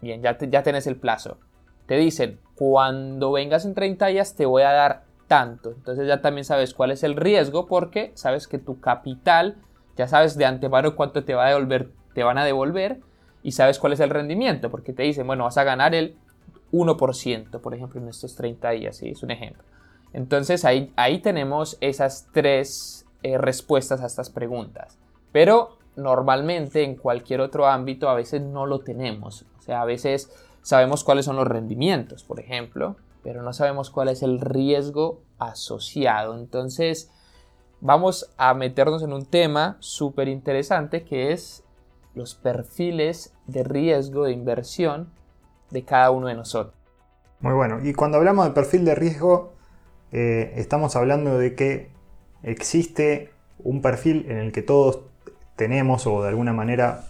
Bien, 0.00 0.22
ya, 0.22 0.36
ya 0.38 0.62
tenés 0.62 0.86
el 0.86 0.96
plazo. 0.96 1.38
Te 1.86 1.96
dicen, 1.96 2.38
cuando 2.54 3.32
vengas 3.32 3.64
en 3.64 3.74
30 3.74 4.06
días 4.06 4.34
te 4.34 4.46
voy 4.46 4.62
a 4.62 4.72
dar 4.72 5.04
tanto. 5.26 5.72
Entonces 5.72 6.06
ya 6.06 6.20
también 6.20 6.44
sabes 6.44 6.74
cuál 6.74 6.90
es 6.90 7.02
el 7.02 7.16
riesgo 7.16 7.66
porque 7.66 8.12
sabes 8.14 8.48
que 8.48 8.58
tu 8.58 8.80
capital, 8.80 9.56
ya 9.96 10.08
sabes 10.08 10.36
de 10.36 10.44
antemano 10.44 10.96
cuánto 10.96 11.24
te, 11.24 11.34
va 11.34 11.46
a 11.46 11.48
devolver, 11.48 11.90
te 12.14 12.22
van 12.22 12.38
a 12.38 12.44
devolver 12.44 13.00
y 13.42 13.52
sabes 13.52 13.78
cuál 13.78 13.92
es 13.92 14.00
el 14.00 14.10
rendimiento 14.10 14.70
porque 14.70 14.92
te 14.92 15.02
dicen, 15.02 15.26
bueno, 15.26 15.44
vas 15.44 15.58
a 15.58 15.64
ganar 15.64 15.94
el 15.94 16.16
1%, 16.72 17.60
por 17.60 17.74
ejemplo, 17.74 18.00
en 18.00 18.08
estos 18.08 18.34
30 18.36 18.70
días, 18.70 18.96
¿sí? 18.96 19.10
es 19.10 19.22
un 19.22 19.30
ejemplo. 19.30 19.62
Entonces 20.12 20.64
ahí, 20.64 20.92
ahí 20.96 21.18
tenemos 21.18 21.76
esas 21.80 22.28
tres 22.32 23.06
eh, 23.22 23.38
respuestas 23.38 24.00
a 24.00 24.06
estas 24.06 24.30
preguntas. 24.30 24.98
Pero 25.32 25.78
normalmente 25.96 26.82
en 26.82 26.96
cualquier 26.96 27.40
otro 27.40 27.66
ámbito 27.66 28.08
a 28.08 28.14
veces 28.14 28.42
no 28.42 28.66
lo 28.66 28.80
tenemos. 28.80 29.46
O 29.58 29.62
sea, 29.62 29.82
a 29.82 29.84
veces 29.84 30.30
sabemos 30.62 31.04
cuáles 31.04 31.24
son 31.24 31.36
los 31.36 31.46
rendimientos, 31.46 32.24
por 32.24 32.40
ejemplo, 32.40 32.96
pero 33.22 33.42
no 33.42 33.52
sabemos 33.52 33.90
cuál 33.90 34.08
es 34.08 34.22
el 34.22 34.40
riesgo 34.40 35.22
asociado. 35.38 36.36
Entonces, 36.36 37.10
vamos 37.80 38.30
a 38.36 38.54
meternos 38.54 39.02
en 39.02 39.12
un 39.12 39.26
tema 39.26 39.76
súper 39.80 40.28
interesante 40.28 41.04
que 41.04 41.32
es 41.32 41.64
los 42.14 42.34
perfiles 42.34 43.34
de 43.46 43.64
riesgo 43.64 44.24
de 44.24 44.32
inversión 44.32 45.10
de 45.70 45.84
cada 45.84 46.10
uno 46.10 46.28
de 46.28 46.34
nosotros. 46.34 46.74
Muy 47.40 47.52
bueno. 47.52 47.84
Y 47.84 47.92
cuando 47.92 48.18
hablamos 48.18 48.46
de 48.46 48.52
perfil 48.52 48.84
de 48.84 48.94
riesgo, 48.94 49.52
eh, 50.12 50.52
estamos 50.56 50.96
hablando 50.96 51.38
de 51.38 51.54
que 51.54 51.90
existe 52.42 53.32
un 53.58 53.82
perfil 53.82 54.26
en 54.28 54.38
el 54.38 54.52
que 54.52 54.62
todos 54.62 55.00
tenemos 55.56 56.06
o 56.06 56.22
de 56.22 56.28
alguna 56.28 56.52
manera, 56.52 57.04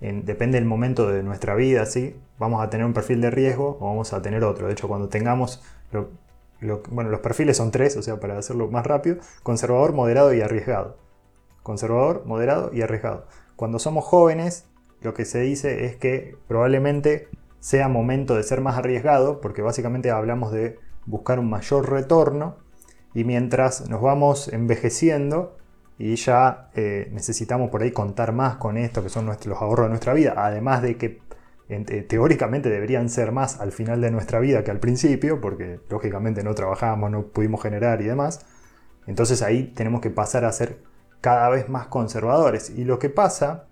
depende 0.00 0.58
del 0.58 0.66
momento 0.66 1.08
de 1.08 1.22
nuestra 1.22 1.54
vida, 1.54 1.86
¿sí? 1.86 2.14
vamos 2.38 2.62
a 2.62 2.70
tener 2.70 2.86
un 2.86 2.92
perfil 2.92 3.20
de 3.20 3.30
riesgo 3.30 3.76
o 3.80 3.86
vamos 3.86 4.12
a 4.12 4.22
tener 4.22 4.44
otro. 4.44 4.66
De 4.66 4.72
hecho, 4.72 4.88
cuando 4.88 5.08
tengamos, 5.08 5.62
bueno, 6.90 7.10
los 7.10 7.20
perfiles 7.20 7.56
son 7.56 7.70
tres, 7.70 7.96
o 7.96 8.02
sea, 8.02 8.20
para 8.20 8.38
hacerlo 8.38 8.68
más 8.68 8.86
rápido, 8.86 9.16
conservador, 9.42 9.92
moderado 9.92 10.32
y 10.32 10.40
arriesgado. 10.40 10.96
Conservador, 11.62 12.24
moderado 12.24 12.70
y 12.72 12.82
arriesgado. 12.82 13.26
Cuando 13.56 13.78
somos 13.78 14.04
jóvenes, 14.04 14.66
lo 15.00 15.14
que 15.14 15.24
se 15.24 15.40
dice 15.40 15.84
es 15.84 15.96
que 15.96 16.36
probablemente 16.46 17.28
sea 17.60 17.88
momento 17.88 18.36
de 18.36 18.44
ser 18.44 18.60
más 18.60 18.78
arriesgado, 18.78 19.40
porque 19.40 19.62
básicamente 19.62 20.10
hablamos 20.10 20.52
de 20.52 20.78
buscar 21.06 21.38
un 21.38 21.50
mayor 21.50 21.90
retorno, 21.90 22.56
y 23.14 23.24
mientras 23.24 23.88
nos 23.88 24.00
vamos 24.00 24.48
envejeciendo, 24.52 25.56
y 25.98 26.14
ya 26.14 26.70
eh, 26.74 27.08
necesitamos 27.12 27.70
por 27.70 27.82
ahí 27.82 27.90
contar 27.90 28.32
más 28.32 28.56
con 28.56 28.76
esto, 28.76 29.02
que 29.02 29.08
son 29.08 29.26
los 29.26 29.46
ahorros 29.60 29.86
de 29.86 29.90
nuestra 29.90 30.14
vida, 30.14 30.34
además 30.36 30.80
de 30.82 30.96
que 30.96 31.20
teóricamente 32.08 32.70
deberían 32.70 33.10
ser 33.10 33.30
más 33.30 33.60
al 33.60 33.72
final 33.72 34.00
de 34.00 34.10
nuestra 34.10 34.38
vida 34.40 34.64
que 34.64 34.70
al 34.70 34.78
principio, 34.78 35.40
porque 35.40 35.80
lógicamente 35.90 36.42
no 36.42 36.54
trabajamos, 36.54 37.10
no 37.10 37.26
pudimos 37.26 37.62
generar 37.62 38.00
y 38.00 38.06
demás. 38.06 38.46
Entonces 39.06 39.42
ahí 39.42 39.72
tenemos 39.74 40.00
que 40.00 40.10
pasar 40.10 40.44
a 40.44 40.52
ser 40.52 40.78
cada 41.20 41.48
vez 41.50 41.68
más 41.68 41.88
conservadores. 41.88 42.70
Y 42.70 42.84
lo 42.84 42.98
que 42.98 43.10
pasa 43.10 43.66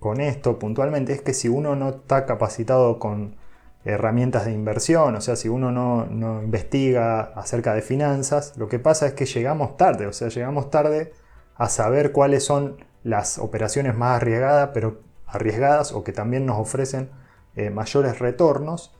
con 0.00 0.20
esto 0.20 0.58
puntualmente 0.58 1.12
es 1.12 1.20
que 1.20 1.34
si 1.34 1.48
uno 1.48 1.76
no 1.76 1.90
está 1.90 2.26
capacitado 2.26 2.98
con 2.98 3.36
herramientas 3.84 4.46
de 4.46 4.52
inversión, 4.52 5.14
o 5.14 5.20
sea, 5.20 5.36
si 5.36 5.48
uno 5.48 5.70
no, 5.70 6.06
no, 6.06 6.42
investiga 6.42 7.20
acerca 7.20 7.74
de 7.74 7.82
finanzas, 7.82 8.56
lo 8.56 8.68
que 8.68 8.80
pasa 8.80 9.06
es 9.06 9.12
que 9.12 9.26
llegamos 9.26 9.76
tarde, 9.76 10.06
o 10.08 10.12
sea, 10.12 10.28
llegamos 10.28 10.70
tarde 10.70 11.12
a 11.58 11.68
saber 11.68 12.12
cuáles 12.12 12.44
son 12.44 12.76
las 13.02 13.38
operaciones 13.38 13.94
más 13.94 14.16
arriesgadas, 14.16 14.70
pero 14.74 15.00
arriesgadas 15.26 15.92
o 15.92 16.04
que 16.04 16.12
también 16.12 16.46
nos 16.46 16.58
ofrecen 16.58 17.10
eh, 17.54 17.70
mayores 17.70 18.18
retornos. 18.18 18.92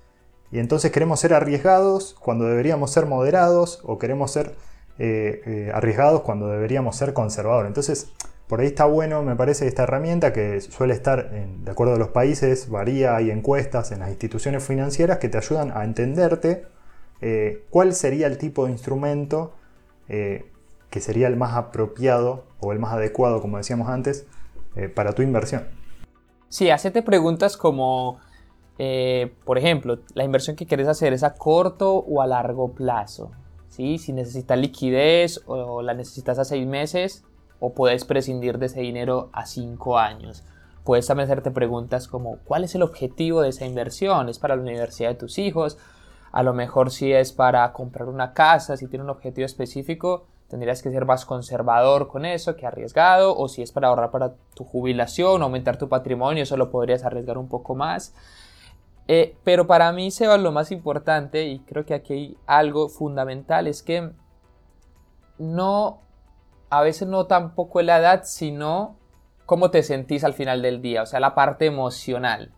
Y 0.51 0.59
entonces 0.59 0.91
queremos 0.93 1.21
ser 1.21 1.35
arriesgados 1.35 2.15
cuando 2.21 2.45
deberíamos 2.45 2.93
ser 2.93 3.07
moderados 3.07 3.81
o 3.85 3.99
queremos 3.99 4.31
ser 4.31 4.55
eh, 4.99 5.43
eh, 5.45 5.71
arriesgados 5.75 6.23
cuando 6.23 6.49
deberíamos 6.49 6.97
ser 6.97 7.13
conservadores. 7.13 7.69
Entonces, 7.69 8.13
por 8.47 8.61
ahí 8.61 8.69
está 8.69 8.85
bueno, 8.85 9.23
me 9.23 9.35
parece, 9.35 9.67
esta 9.67 9.83
herramienta 9.83 10.33
que 10.33 10.61
suele 10.61 10.95
estar, 10.95 11.31
de 11.31 11.71
acuerdo 11.71 11.95
a 11.95 11.99
los 11.99 12.11
países, 12.11 12.71
varía, 12.71 13.17
hay 13.17 13.33
encuestas 13.33 13.91
en 13.91 13.99
las 13.99 14.09
instituciones 14.09 14.63
financieras 14.63 15.19
que 15.19 15.29
te 15.29 15.37
ayudan 15.37 15.73
a 15.77 15.83
entenderte 15.83 16.65
cuál 17.71 17.93
sería 17.93 18.29
el 18.29 18.39
tipo 18.39 18.67
de 18.67 18.71
instrumento 18.71 19.53
que 20.91 21.01
sería 21.01 21.29
el 21.29 21.37
más 21.37 21.55
apropiado 21.55 22.45
o 22.61 22.73
el 22.73 22.79
más 22.79 22.95
adecuado, 22.95 23.41
como 23.41 23.57
decíamos 23.59 23.89
antes, 23.89 24.27
para 24.95 25.13
tu 25.13 25.23
inversión. 25.23 25.67
Sí, 26.49 26.71
hacete 26.71 27.03
preguntas 27.03 27.57
como, 27.57 28.19
eh, 28.79 29.35
por 29.45 29.59
ejemplo, 29.59 29.99
la 30.15 30.25
inversión 30.25 30.57
que 30.57 30.67
quieres 30.67 30.89
hacer 30.89 31.13
es 31.13 31.23
a 31.23 31.35
corto 31.35 31.97
o 31.97 32.23
a 32.23 32.27
largo 32.27 32.73
plazo. 32.73 33.33
¿sí? 33.69 33.99
Si 33.99 34.13
necesitas 34.13 34.59
liquidez 34.59 35.43
o 35.47 35.83
la 35.83 35.95
necesitas 35.95 36.39
a 36.39 36.45
seis 36.45 36.67
meses 36.67 37.25
o 37.59 37.75
puedes 37.75 38.05
prescindir 38.05 38.59
de 38.59 38.67
ese 38.67 38.81
dinero 38.81 39.29
a 39.33 39.47
cinco 39.47 39.99
años. 39.99 40.45
Puedes 40.85 41.07
también 41.07 41.25
hacerte 41.25 41.51
preguntas 41.51 42.07
como 42.07 42.39
¿cuál 42.45 42.63
es 42.63 42.75
el 42.77 42.83
objetivo 42.83 43.43
de 43.43 43.49
esa 43.49 43.67
inversión? 43.67 44.29
¿Es 44.29 44.39
para 44.39 44.55
la 44.55 44.63
universidad 44.63 45.11
de 45.11 45.17
tus 45.17 45.39
hijos? 45.39 45.79
A 46.31 46.43
lo 46.45 46.55
mejor 46.55 46.93
si 46.93 47.13
es 47.13 47.33
para 47.33 47.73
comprar 47.73 48.09
una 48.09 48.35
casa, 48.35 48.77
si 48.77 48.87
tiene 48.87 49.05
un 49.05 49.11
objetivo 49.11 49.47
específico, 49.47 50.27
tendrías 50.49 50.83
que 50.83 50.91
ser 50.91 51.05
más 51.05 51.25
conservador 51.25 52.09
con 52.09 52.25
eso 52.25 52.57
que 52.57 52.67
arriesgado, 52.67 53.37
o 53.37 53.49
si 53.49 53.63
es 53.63 53.73
para 53.73 53.89
ahorrar 53.89 54.11
para 54.11 54.35
tu 54.55 54.65
jubilación, 54.65 55.43
aumentar 55.43 55.77
tu 55.77 55.89
patrimonio, 55.89 56.43
eso 56.43 56.57
lo 56.57 56.71
podrías 56.71 57.05
arriesgar 57.05 57.39
un 57.39 57.49
poco 57.49 57.75
más. 57.75 58.15
Eh, 59.09 59.37
pero 59.45 59.67
para 59.67 59.93
mí, 59.93 60.11
Seba, 60.11 60.37
lo 60.37 60.53
más 60.53 60.73
importante, 60.73 61.47
y 61.47 61.61
creo 61.61 61.85
que 61.85 61.95
aquí 61.95 62.13
hay 62.13 62.39
algo 62.47 62.89
fundamental, 62.89 63.67
es 63.67 63.83
que 63.83 64.11
no, 65.39 66.01
a 66.71 66.83
veces 66.83 67.09
no 67.09 67.27
tampoco 67.27 67.83
la 67.83 67.99
edad, 67.99 68.23
sino 68.25 68.97
cómo 69.47 69.71
te 69.71 69.83
sentís 69.83 70.25
al 70.25 70.35
final 70.35 70.63
del 70.63 70.83
día, 70.83 71.03
o 71.03 71.07
sea, 71.07 71.21
la 71.21 71.35
parte 71.35 71.67
emocional. 71.67 72.53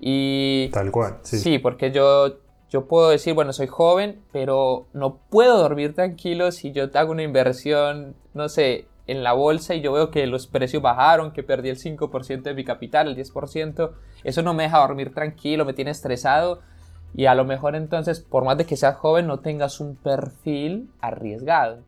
Y, 0.00 0.68
Tal 0.72 0.90
cual, 0.90 1.18
sí. 1.22 1.38
Sí, 1.38 1.58
porque 1.58 1.90
yo 1.90 2.38
yo 2.70 2.86
puedo 2.86 3.10
decir, 3.10 3.34
bueno, 3.34 3.52
soy 3.52 3.66
joven, 3.66 4.20
pero 4.32 4.86
no 4.92 5.16
puedo 5.30 5.58
dormir 5.58 5.94
tranquilo 5.94 6.52
si 6.52 6.72
yo 6.72 6.84
hago 6.94 7.12
una 7.12 7.22
inversión, 7.22 8.14
no 8.34 8.48
sé, 8.48 8.86
en 9.06 9.24
la 9.24 9.32
bolsa 9.32 9.74
y 9.74 9.80
yo 9.80 9.92
veo 9.92 10.10
que 10.10 10.26
los 10.26 10.46
precios 10.46 10.82
bajaron, 10.82 11.32
que 11.32 11.42
perdí 11.42 11.70
el 11.70 11.78
5% 11.78 12.42
de 12.42 12.54
mi 12.54 12.64
capital, 12.64 13.08
el 13.08 13.16
10%, 13.16 13.92
eso 14.22 14.42
no 14.42 14.52
me 14.52 14.64
deja 14.64 14.78
dormir 14.78 15.14
tranquilo, 15.14 15.64
me 15.64 15.72
tiene 15.72 15.90
estresado. 15.90 16.60
Y 17.14 17.24
a 17.24 17.34
lo 17.34 17.46
mejor 17.46 17.74
entonces, 17.74 18.20
por 18.20 18.44
más 18.44 18.58
de 18.58 18.66
que 18.66 18.76
seas 18.76 18.96
joven, 18.96 19.26
no 19.26 19.40
tengas 19.40 19.80
un 19.80 19.96
perfil 19.96 20.90
arriesgado. 21.00 21.82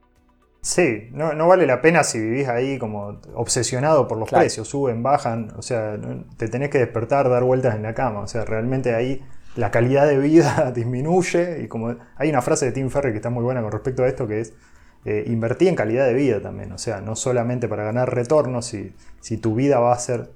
Sí, 0.62 1.08
no, 1.12 1.46
vale 1.46 1.66
la 1.66 1.80
pena 1.80 2.04
si 2.04 2.18
vivís 2.18 2.48
ahí 2.48 2.78
como 2.78 3.18
obsesionado 3.34 4.08
por 4.08 4.18
los 4.18 4.30
precios, 4.30 4.68
suben, 4.68 5.02
bajan, 5.02 5.52
o 5.56 5.62
sea, 5.62 5.98
te 6.36 6.48
tenés 6.48 6.68
que 6.68 6.78
despertar, 6.78 7.30
dar 7.30 7.44
vueltas 7.44 7.76
en 7.76 7.82
la 7.82 7.94
cama, 7.94 8.20
o 8.20 8.26
sea, 8.26 8.44
realmente 8.44 8.94
ahí 8.94 9.22
la 9.56 9.70
calidad 9.70 10.06
de 10.06 10.18
vida 10.18 10.72
disminuye 10.74 11.62
y 11.62 11.68
como 11.68 11.96
hay 12.16 12.30
una 12.30 12.42
frase 12.42 12.66
de 12.66 12.72
Tim 12.72 12.90
Ferry 12.90 13.10
que 13.10 13.16
está 13.16 13.30
muy 13.30 13.42
buena 13.42 13.62
con 13.62 13.72
respecto 13.72 14.04
a 14.04 14.08
esto 14.08 14.26
que 14.26 14.40
es 14.40 14.52
eh, 15.04 15.24
invertir 15.26 15.68
en 15.68 15.76
calidad 15.76 16.06
de 16.06 16.14
vida 16.14 16.40
también, 16.40 16.72
o 16.72 16.78
sea, 16.78 17.00
no 17.00 17.16
solamente 17.16 17.68
para 17.68 17.84
ganar 17.84 18.14
retornos, 18.14 18.66
si, 18.66 18.94
si 19.20 19.38
tu 19.38 19.54
vida 19.54 19.78
va 19.78 19.92
a 19.92 19.98
ser 19.98 20.30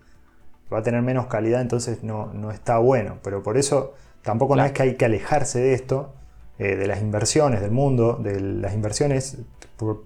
va 0.73 0.79
a 0.79 0.83
tener 0.83 1.03
menos 1.03 1.27
calidad, 1.27 1.61
entonces 1.61 2.03
no, 2.03 2.33
no 2.33 2.51
está 2.51 2.79
bueno, 2.79 3.19
pero 3.23 3.43
por 3.43 3.57
eso 3.57 3.95
tampoco 4.23 4.57
no 4.57 4.65
es 4.65 4.73
que 4.73 4.83
hay 4.83 4.95
que 4.97 5.05
alejarse 5.05 5.61
de 5.61 5.75
esto, 5.75 6.15
eh, 6.59 6.77
de 6.77 6.87
las 6.87 7.01
inversiones, 7.01 7.61
del 7.61 7.71
mundo, 7.71 8.19
de 8.21 8.41
las 8.41 8.75
inversiones, 8.75 9.39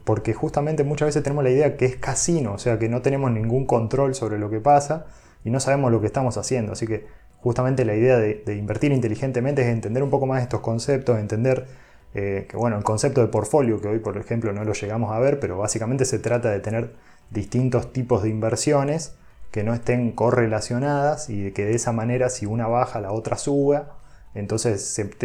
porque 0.05 0.35
justamente 0.35 0.83
muchas 0.83 1.07
veces 1.07 1.23
tenemos 1.23 1.44
la 1.44 1.51
idea 1.51 1.77
que 1.77 1.85
es 1.85 1.97
casino, 1.97 2.55
o 2.55 2.59
sea, 2.59 2.79
que 2.79 2.88
no 2.88 3.03
tenemos 3.03 3.31
ningún 3.31 3.66
control 3.66 4.14
sobre 4.14 4.38
lo 4.38 4.51
que 4.51 4.61
pasa 4.61 5.07
y 5.44 5.51
no 5.51 5.61
sabemos 5.61 5.92
lo 5.92 6.01
que 6.01 6.07
estamos 6.07 6.37
haciendo, 6.37 6.73
así 6.73 6.87
que 6.87 7.07
justamente 7.40 7.85
la 7.85 7.94
idea 7.94 8.18
de, 8.18 8.55
invertir 8.57 8.92
inteligentemente 8.92 9.62
es 9.62 9.68
entender 9.68 10.03
un 10.03 10.11
poco 10.11 10.27
más 10.27 10.42
estos 10.42 10.61
conceptos, 10.61 11.18
entender 11.18 11.66
eh, 12.14 12.46
que 12.48 12.57
bueno, 12.57 12.77
el 12.77 12.85
concepto 12.85 13.20
de 13.20 13.29
portfolio, 13.29 13.81
que 13.81 13.88
hoy 13.88 13.98
por 13.98 14.16
ejemplo 14.16 14.53
no 14.53 14.64
lo 14.64 14.72
llegamos 14.72 15.12
a 15.12 15.18
ver, 15.18 15.40
pero 15.40 15.59
básicamente 15.59 16.05
se 16.05 16.18
trata 16.18 16.51
de 16.51 16.61
tener 16.61 16.94
distintos 17.31 17.92
tipos 17.92 18.22
de 18.22 18.31
inversiones 18.31 19.14
que 19.51 19.64
no 19.64 19.74
estén 19.74 20.12
correlacionadas 20.12 21.31
y 21.31 21.42
de 21.42 21.53
que 21.53 21.64
de 21.64 21.74
esa 21.74 21.92
manera 21.92 22.29
si 22.29 22.46
una 22.46 22.66
baja 22.66 23.01
la 23.01 23.12
otra 23.12 23.37
suba, 23.37 23.98
entonces 24.35 24.83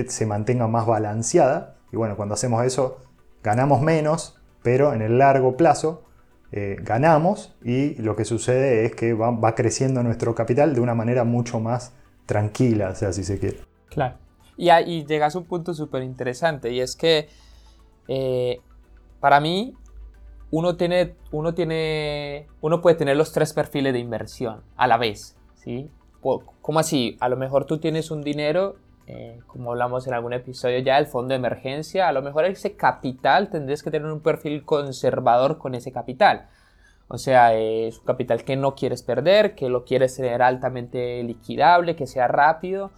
se, 0.07 0.25
mantenga 0.25 0.67
más 0.67 0.85
balanceada. 0.85 1.75
Y 1.91 1.97
bueno, 1.97 2.15
cuando 2.15 2.33
hacemos 2.33 2.63
eso 2.65 3.01
ganamos 3.43 3.81
menos, 3.81 4.39
pero 4.61 4.93
en 4.93 5.01
el 5.01 5.17
largo 5.17 5.57
plazo 5.57 6.05
eh, 6.51 6.77
ganamos 6.81 7.55
y 7.63 7.95
lo 7.95 8.15
que 8.15 8.25
sucede 8.25 8.85
es 8.85 8.95
que 8.95 9.13
va, 9.13 9.55
creciendo 9.55 10.01
nuestro 10.03 10.33
capital 10.35 10.73
de 10.73 10.81
una 10.81 10.95
manera 10.95 11.23
mucho 11.23 11.59
más 11.59 11.93
tranquila, 12.25 12.95
sea, 12.95 13.13
si 13.13 13.23
se 13.23 13.39
quiere. 13.39 13.59
Claro. 13.89 14.17
Y, 14.57 14.69
ahí 14.69 15.05
llegas 15.05 15.35
a 15.35 15.39
un 15.39 15.45
punto 15.45 15.73
súper 15.73 16.03
interesante 16.03 16.71
y 16.71 16.79
es 16.79 16.95
que 16.95 17.27
eh, 18.07 18.59
para 19.19 19.39
mí 19.39 19.73
uno 20.51 20.75
tiene, 20.75 21.15
uno 21.31 21.53
tiene, 21.53 22.47
uno 22.61 22.81
puede 22.81 22.95
tener 22.95 23.17
los 23.17 23.31
tres 23.31 23.53
perfiles 23.53 23.93
de 23.93 23.99
inversión 23.99 24.61
a 24.75 24.85
la 24.85 24.97
vez, 24.97 25.35
¿sí? 25.55 25.89
¿Cómo 26.21 26.79
así? 26.79 27.17
A 27.19 27.27
lo 27.27 27.35
mejor 27.35 27.65
tú 27.65 27.79
tienes 27.79 28.11
un 28.11 28.21
dinero, 28.21 28.75
eh, 29.07 29.39
como 29.47 29.71
hablamos 29.71 30.07
en 30.07 30.13
algún 30.13 30.31
episodio 30.31 30.79
ya, 30.79 30.97
el 30.99 31.07
fondo 31.07 31.29
de 31.29 31.35
emergencia, 31.35 32.07
a 32.07 32.13
lo 32.13 32.21
mejor 32.21 32.45
ese 32.45 32.75
capital 32.75 33.49
tendrías 33.49 33.83
que 33.83 33.91
tener 33.91 34.09
un 34.09 34.21
perfil 34.21 34.63
conservador 34.63 35.57
con 35.57 35.75
ese 35.75 35.91
capital. 35.91 36.47
O 37.07 37.17
sea, 37.17 37.53
es 37.53 37.99
un 37.99 38.05
capital 38.05 38.43
que 38.43 38.55
no 38.55 38.75
quieres 38.75 39.03
perder, 39.03 39.55
que 39.55 39.69
lo 39.69 39.85
quieres 39.85 40.15
tener 40.15 40.41
altamente 40.41 41.21
liquidable, 41.23 41.95
que 41.95 42.07
sea 42.07 42.27
rápido, 42.27 42.91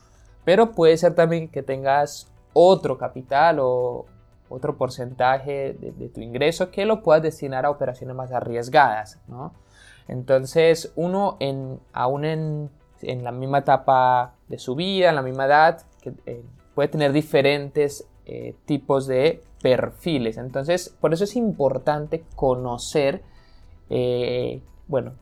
pero 0.43 0.71
puede 0.71 0.97
ser 0.97 1.15
también 1.15 1.49
que 1.49 1.63
tengas 1.63 2.31
otro 2.53 2.97
capital 2.97 3.57
o 3.59 4.05
otro 4.47 4.77
porcentaje 4.77 5.73
de, 5.73 6.09
tu 6.09 6.21
ingreso 6.21 6.71
que 6.71 6.85
lo 6.85 7.01
puedas 7.01 7.23
destinar 7.23 7.65
a 7.65 7.71
operaciones 7.71 8.15
más 8.15 8.31
arriesgadas, 8.31 9.19
¿no? 9.27 9.53
Entonces, 10.07 10.93
uno 10.95 11.35
en, 11.39 11.79
aún 11.91 12.25
en, 12.25 12.69
la 13.01 13.31
misma 13.31 13.59
etapa 13.59 14.35
de 14.47 14.59
su 14.59 14.75
vida, 14.75 15.09
en 15.09 15.15
la 15.15 15.21
misma 15.23 15.45
edad, 15.45 15.81
que, 16.01 16.13
eh, 16.25 16.43
puede 16.75 16.89
tener 16.89 17.11
diferentes 17.11 18.07
eh, 18.25 18.55
tipos 18.65 19.07
de 19.07 19.41
perfiles. 19.61 20.37
Entonces, 20.37 20.95
por 21.01 21.13
eso 21.13 21.23
es 21.23 21.35
importante 21.35 22.23
conocer 22.35 23.23
eh, 23.89 24.61
bueno, 24.87 25.13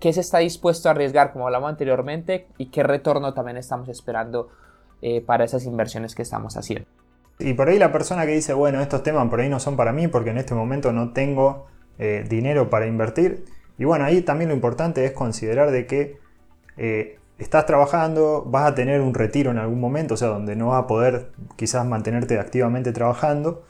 qué 0.00 0.12
se 0.12 0.20
está 0.20 0.38
dispuesto 0.38 0.88
a 0.88 0.92
arriesgar, 0.92 1.32
como 1.32 1.46
hablamos 1.46 1.70
anteriormente, 1.70 2.46
y 2.58 2.66
qué 2.66 2.82
retorno 2.82 3.34
también 3.34 3.56
estamos 3.56 3.88
esperando 3.88 4.50
eh, 5.02 5.20
para 5.20 5.44
esas 5.44 5.64
inversiones 5.64 6.14
que 6.14 6.22
estamos 6.22 6.56
haciendo. 6.56 6.88
Y 7.38 7.54
por 7.54 7.68
ahí 7.68 7.78
la 7.78 7.92
persona 7.92 8.26
que 8.26 8.32
dice, 8.32 8.52
bueno, 8.52 8.80
estos 8.80 9.02
temas 9.02 9.28
por 9.28 9.40
ahí 9.40 9.48
no 9.48 9.60
son 9.60 9.76
para 9.76 9.92
mí 9.92 10.08
porque 10.08 10.30
en 10.30 10.38
este 10.38 10.54
momento 10.54 10.92
no 10.92 11.12
tengo 11.12 11.66
eh, 11.98 12.24
dinero 12.28 12.68
para 12.68 12.86
invertir. 12.86 13.44
Y 13.78 13.84
bueno, 13.84 14.04
ahí 14.04 14.22
también 14.22 14.48
lo 14.48 14.54
importante 14.54 15.04
es 15.04 15.12
considerar 15.12 15.70
de 15.70 15.86
que 15.86 16.18
estás 17.38 17.66
trabajando, 17.66 18.44
vas 18.46 18.70
a 18.70 18.74
tener 18.74 19.00
un 19.00 19.14
retiro 19.14 19.50
en 19.50 19.58
algún 19.58 19.80
momento, 19.80 20.14
o 20.14 20.16
sea, 20.16 20.28
donde 20.28 20.56
no 20.56 20.68
vas 20.68 20.84
a 20.84 20.86
poder 20.86 21.30
quizás 21.56 21.86
mantenerte 21.86 22.38
activamente 22.38 22.92
trabajando. 22.92 23.64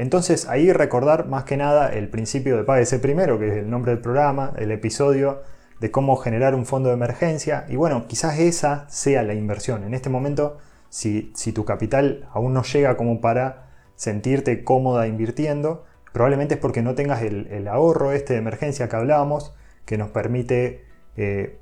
Entonces 0.00 0.48
ahí 0.48 0.72
recordar 0.72 1.26
más 1.26 1.44
que 1.44 1.58
nada 1.58 1.90
el 1.90 2.08
principio 2.08 2.56
de 2.56 2.80
ese 2.80 2.98
primero, 2.98 3.38
que 3.38 3.48
es 3.48 3.54
el 3.58 3.68
nombre 3.68 3.92
del 3.92 4.00
programa, 4.00 4.54
el 4.56 4.70
episodio 4.70 5.42
de 5.78 5.90
cómo 5.90 6.16
generar 6.16 6.54
un 6.54 6.64
fondo 6.64 6.88
de 6.88 6.94
emergencia. 6.94 7.66
Y 7.68 7.76
bueno, 7.76 8.06
quizás 8.06 8.38
esa 8.38 8.88
sea 8.88 9.22
la 9.22 9.34
inversión. 9.34 9.84
En 9.84 9.92
este 9.92 10.08
momento, 10.08 10.56
si, 10.88 11.34
tu 11.54 11.66
capital 11.66 12.26
aún 12.32 12.54
no 12.54 12.62
llega 12.62 12.96
como 12.96 13.20
para 13.20 13.68
sentirte 13.94 14.64
cómoda 14.64 15.06
invirtiendo, 15.06 15.84
probablemente 16.14 16.54
es 16.54 16.60
porque 16.60 16.80
no 16.80 16.94
tengas 16.94 17.20
el, 17.20 17.68
ahorro 17.68 18.12
este 18.12 18.32
de 18.32 18.38
emergencia 18.38 18.88
que 18.88 18.96
hablábamos, 18.96 19.54
que 19.84 19.98
nos 19.98 20.08
permite 20.08 20.82
eh, 21.18 21.58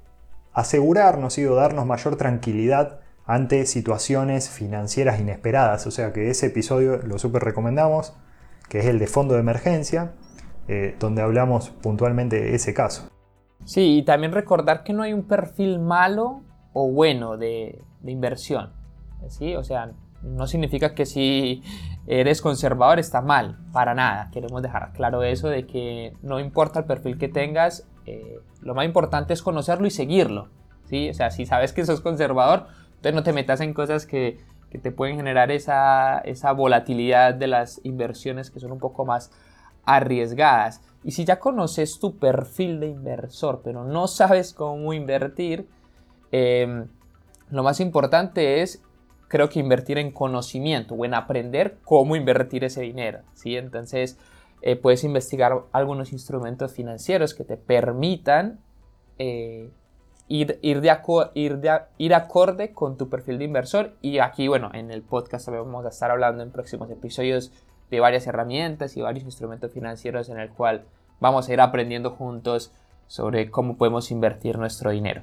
asegurarnos 0.52 1.38
y 1.38 1.44
darnos 1.44 1.86
mayor 1.86 2.14
tranquilidad 2.14 3.00
ante 3.26 3.66
situaciones 3.66 4.48
financieras 4.48 5.18
inesperadas. 5.18 5.88
O 5.88 5.90
sea 5.90 6.12
que 6.12 6.30
ese 6.30 6.46
episodio 6.46 6.98
lo 6.98 7.18
súper 7.18 7.42
recomendamos, 7.42 8.14
que 8.68 8.78
es 8.80 8.86
el 8.86 8.98
de 8.98 9.06
fondo 9.06 9.34
de 9.34 9.40
emergencia, 9.40 10.12
eh, 10.68 10.96
donde 10.98 11.22
hablamos 11.22 11.70
puntualmente 11.70 12.40
de 12.40 12.54
ese 12.54 12.74
caso. 12.74 13.08
Sí, 13.64 13.98
y 13.98 14.02
también 14.02 14.32
recordar 14.32 14.82
que 14.82 14.92
no 14.92 15.02
hay 15.02 15.12
un 15.12 15.24
perfil 15.24 15.78
malo 15.78 16.42
o 16.72 16.90
bueno 16.90 17.36
de, 17.36 17.82
inversión. 18.04 18.72
¿sí? 19.28 19.56
O 19.56 19.64
sea, 19.64 19.92
no 20.22 20.46
significa 20.46 20.94
que 20.94 21.06
si 21.06 21.62
eres 22.06 22.40
conservador 22.40 22.98
está 22.98 23.20
mal, 23.20 23.58
para 23.72 23.94
nada. 23.94 24.30
Queremos 24.32 24.62
dejar 24.62 24.92
claro 24.92 25.22
eso 25.22 25.48
de 25.48 25.66
que 25.66 26.14
no 26.22 26.40
importa 26.40 26.80
el 26.80 26.84
perfil 26.86 27.18
que 27.18 27.28
tengas, 27.28 27.88
eh, 28.06 28.40
lo 28.62 28.74
más 28.74 28.86
importante 28.86 29.32
es 29.32 29.42
conocerlo 29.42 29.86
y 29.86 29.90
seguirlo. 29.90 30.48
¿sí? 30.84 31.10
O 31.10 31.14
sea, 31.14 31.30
si 31.30 31.46
sabes 31.46 31.72
que 31.72 31.84
sos 31.84 32.00
conservador, 32.00 32.66
entonces 32.88 33.14
no 33.14 33.22
te 33.22 33.32
metas 33.32 33.60
en 33.60 33.74
cosas 33.74 34.06
que, 34.06 34.38
que 34.70 34.78
te 34.78 34.92
pueden 34.92 35.16
generar 35.16 35.50
esa, 35.50 36.18
esa, 36.18 36.52
volatilidad 36.52 37.34
de 37.34 37.46
las 37.46 37.80
inversiones 37.84 38.50
que 38.50 38.60
son 38.60 38.72
un 38.72 38.78
poco 38.78 39.04
más 39.04 39.30
arriesgadas. 39.84 40.82
Y 41.04 41.12
si 41.12 41.24
ya 41.24 41.38
conoces 41.38 41.98
tu 41.98 42.18
perfil 42.18 42.80
de 42.80 42.88
inversor, 42.88 43.62
pero 43.64 43.84
no 43.84 44.06
sabes 44.06 44.52
cómo 44.52 44.92
invertir, 44.92 45.68
eh, 46.32 46.84
lo 47.50 47.62
más 47.62 47.80
importante 47.80 48.60
es 48.60 48.82
creo 49.28 49.48
que 49.48 49.60
invertir 49.60 49.98
en 49.98 50.10
conocimiento 50.10 50.94
o 50.94 51.04
en 51.04 51.14
aprender 51.14 51.78
cómo 51.84 52.16
invertir 52.16 52.64
ese 52.64 52.82
dinero. 52.82 53.20
¿sí? 53.34 53.56
Entonces, 53.56 54.18
eh, 54.62 54.74
puedes 54.76 55.04
investigar 55.04 55.64
algunos 55.72 56.12
instrumentos 56.12 56.72
financieros 56.72 57.34
que 57.34 57.44
te 57.44 57.56
permitan 57.56 58.58
eh, 59.18 59.70
ir, 60.28 60.58
de 60.60 60.98
ir, 61.34 61.58
de 61.58 61.80
ir 61.98 62.14
acorde 62.14 62.72
con 62.72 62.96
tu 62.96 63.08
perfil 63.08 63.38
de 63.38 63.44
inversor. 63.44 63.96
Y 64.00 64.18
aquí, 64.18 64.48
bueno, 64.48 64.70
en 64.74 64.90
el 64.90 65.02
podcast 65.02 65.48
vamos 65.48 65.84
a 65.84 65.88
estar 65.88 66.10
hablando 66.10 66.42
en 66.42 66.52
próximos 66.52 66.90
episodios 66.90 67.52
de 67.90 68.00
varias 68.00 68.26
herramientas 68.26 68.96
y 68.96 69.00
varios 69.00 69.24
instrumentos 69.24 69.72
financieros 69.72 70.28
en 70.28 70.38
el 70.38 70.50
cual 70.50 70.84
vamos 71.20 71.48
a 71.48 71.52
ir 71.52 71.60
aprendiendo 71.60 72.10
juntos 72.10 72.72
sobre 73.06 73.50
cómo 73.50 73.76
podemos 73.76 74.10
invertir 74.10 74.58
nuestro 74.58 74.90
dinero. 74.90 75.22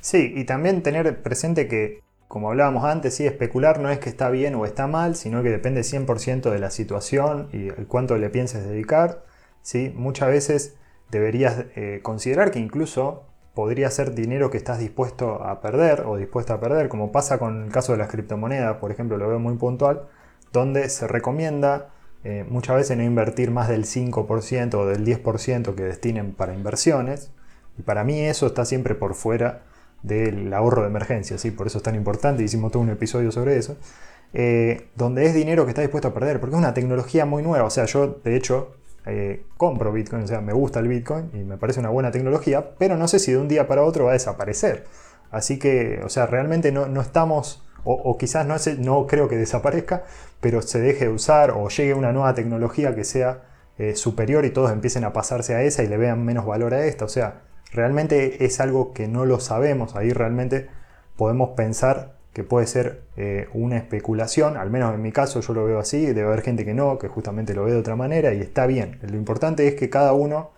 Sí, 0.00 0.32
y 0.34 0.44
también 0.44 0.82
tener 0.82 1.22
presente 1.22 1.68
que 1.68 2.02
como 2.30 2.50
hablábamos 2.50 2.84
antes, 2.84 3.16
sí, 3.16 3.26
especular 3.26 3.80
no 3.80 3.90
es 3.90 3.98
que 3.98 4.08
está 4.08 4.30
bien 4.30 4.54
o 4.54 4.64
está 4.64 4.86
mal, 4.86 5.16
sino 5.16 5.42
que 5.42 5.48
depende 5.48 5.80
100% 5.80 6.48
de 6.50 6.60
la 6.60 6.70
situación 6.70 7.48
y 7.52 7.70
cuánto 7.86 8.16
le 8.18 8.30
pienses 8.30 8.64
dedicar. 8.64 9.24
¿sí? 9.62 9.92
Muchas 9.96 10.28
veces 10.28 10.76
deberías 11.10 11.64
eh, 11.74 11.98
considerar 12.04 12.52
que 12.52 12.60
incluso 12.60 13.24
podría 13.54 13.90
ser 13.90 14.14
dinero 14.14 14.50
que 14.50 14.58
estás 14.58 14.78
dispuesto 14.78 15.42
a 15.42 15.60
perder 15.60 16.02
o 16.06 16.16
dispuesto 16.16 16.52
a 16.52 16.60
perder, 16.60 16.88
como 16.88 17.12
pasa 17.12 17.38
con 17.38 17.64
el 17.64 17.72
caso 17.72 17.92
de 17.92 17.98
las 17.98 18.08
criptomonedas, 18.08 18.76
por 18.76 18.90
ejemplo, 18.90 19.16
lo 19.16 19.28
veo 19.28 19.38
muy 19.38 19.56
puntual, 19.56 20.02
donde 20.52 20.88
se 20.88 21.06
recomienda 21.06 21.90
eh, 22.22 22.44
muchas 22.48 22.76
veces 22.76 22.96
no 22.96 23.02
invertir 23.02 23.50
más 23.50 23.68
del 23.68 23.84
5% 23.84 24.74
o 24.74 24.86
del 24.86 25.04
10% 25.04 25.74
que 25.74 25.82
destinen 25.82 26.32
para 26.32 26.54
inversiones. 26.54 27.30
Y 27.78 27.82
para 27.82 28.04
mí 28.04 28.20
eso 28.20 28.46
está 28.46 28.64
siempre 28.64 28.94
por 28.94 29.14
fuera 29.14 29.62
del 30.02 30.52
ahorro 30.52 30.82
de 30.82 30.88
emergencia, 30.88 31.38
¿sí? 31.38 31.50
por 31.50 31.66
eso 31.66 31.78
es 31.78 31.84
tan 31.84 31.94
importante, 31.94 32.42
hicimos 32.42 32.72
todo 32.72 32.82
un 32.82 32.90
episodio 32.90 33.30
sobre 33.32 33.58
eso, 33.58 33.76
eh, 34.32 34.88
donde 34.96 35.26
es 35.26 35.34
dinero 35.34 35.64
que 35.64 35.70
está 35.70 35.82
dispuesto 35.82 36.08
a 36.08 36.14
perder, 36.14 36.40
porque 36.40 36.56
es 36.56 36.58
una 36.58 36.72
tecnología 36.74 37.26
muy 37.26 37.42
nueva, 37.42 37.66
o 37.66 37.70
sea, 37.70 37.84
yo 37.84 38.20
de 38.24 38.36
hecho 38.36 38.76
eh, 39.06 39.44
compro 39.56 39.92
Bitcoin, 39.92 40.24
o 40.24 40.26
sea, 40.26 40.40
me 40.40 40.52
gusta 40.52 40.80
el 40.80 40.88
Bitcoin 40.88 41.30
y 41.32 41.38
me 41.38 41.56
parece 41.56 41.80
una 41.80 41.90
buena 41.90 42.10
tecnología, 42.10 42.76
pero 42.78 42.96
no 42.96 43.08
sé 43.08 43.18
si 43.18 43.32
de 43.32 43.38
un 43.38 43.48
día 43.48 43.66
para 43.66 43.82
otro 43.82 44.04
va 44.04 44.10
a 44.10 44.14
desaparecer. 44.14 44.84
Así 45.30 45.58
que, 45.58 46.00
o 46.04 46.08
sea, 46.08 46.26
realmente 46.26 46.72
no, 46.72 46.86
no 46.86 47.00
estamos, 47.00 47.64
o, 47.84 48.18
quizás 48.18 48.46
no, 48.46 48.56
no 48.78 49.06
creo 49.06 49.28
que 49.28 49.36
desaparezca, 49.36 50.04
pero 50.40 50.60
se 50.60 50.80
deje 50.80 51.06
de 51.06 51.12
usar 51.12 51.52
o 51.52 51.68
llegue 51.68 51.94
una 51.94 52.12
nueva 52.12 52.34
tecnología 52.34 52.94
que 52.94 53.04
sea 53.04 53.42
eh, 53.78 53.96
superior 53.96 54.44
y 54.44 54.50
todos 54.50 54.70
empiecen 54.70 55.04
a 55.04 55.12
pasarse 55.12 55.54
a 55.54 55.62
esa 55.62 55.82
y 55.82 55.86
le 55.86 55.96
vean 55.96 56.24
menos 56.24 56.44
valor 56.44 56.74
a 56.74 56.84
esta. 56.84 57.04
O 57.06 57.08
sea, 57.08 57.42
realmente 57.72 58.44
es 58.44 58.60
algo 58.60 58.92
que 58.92 59.08
no 59.08 59.24
lo 59.24 59.40
sabemos, 59.40 59.96
ahí 59.96 60.12
realmente 60.12 60.68
podemos 61.16 61.50
pensar 61.50 62.19
que 62.32 62.44
puede 62.44 62.66
ser 62.66 63.02
eh, 63.16 63.48
una 63.52 63.76
especulación, 63.76 64.56
al 64.56 64.70
menos 64.70 64.94
en 64.94 65.02
mi 65.02 65.12
caso 65.12 65.40
yo 65.40 65.52
lo 65.52 65.64
veo 65.64 65.80
así, 65.80 66.06
debe 66.06 66.28
haber 66.28 66.42
gente 66.42 66.64
que 66.64 66.74
no, 66.74 66.98
que 66.98 67.08
justamente 67.08 67.54
lo 67.54 67.64
ve 67.64 67.72
de 67.72 67.78
otra 67.78 67.96
manera 67.96 68.32
y 68.32 68.40
está 68.40 68.66
bien. 68.66 68.98
Lo 69.02 69.16
importante 69.16 69.66
es 69.66 69.74
que 69.74 69.90
cada 69.90 70.12
uno 70.12 70.50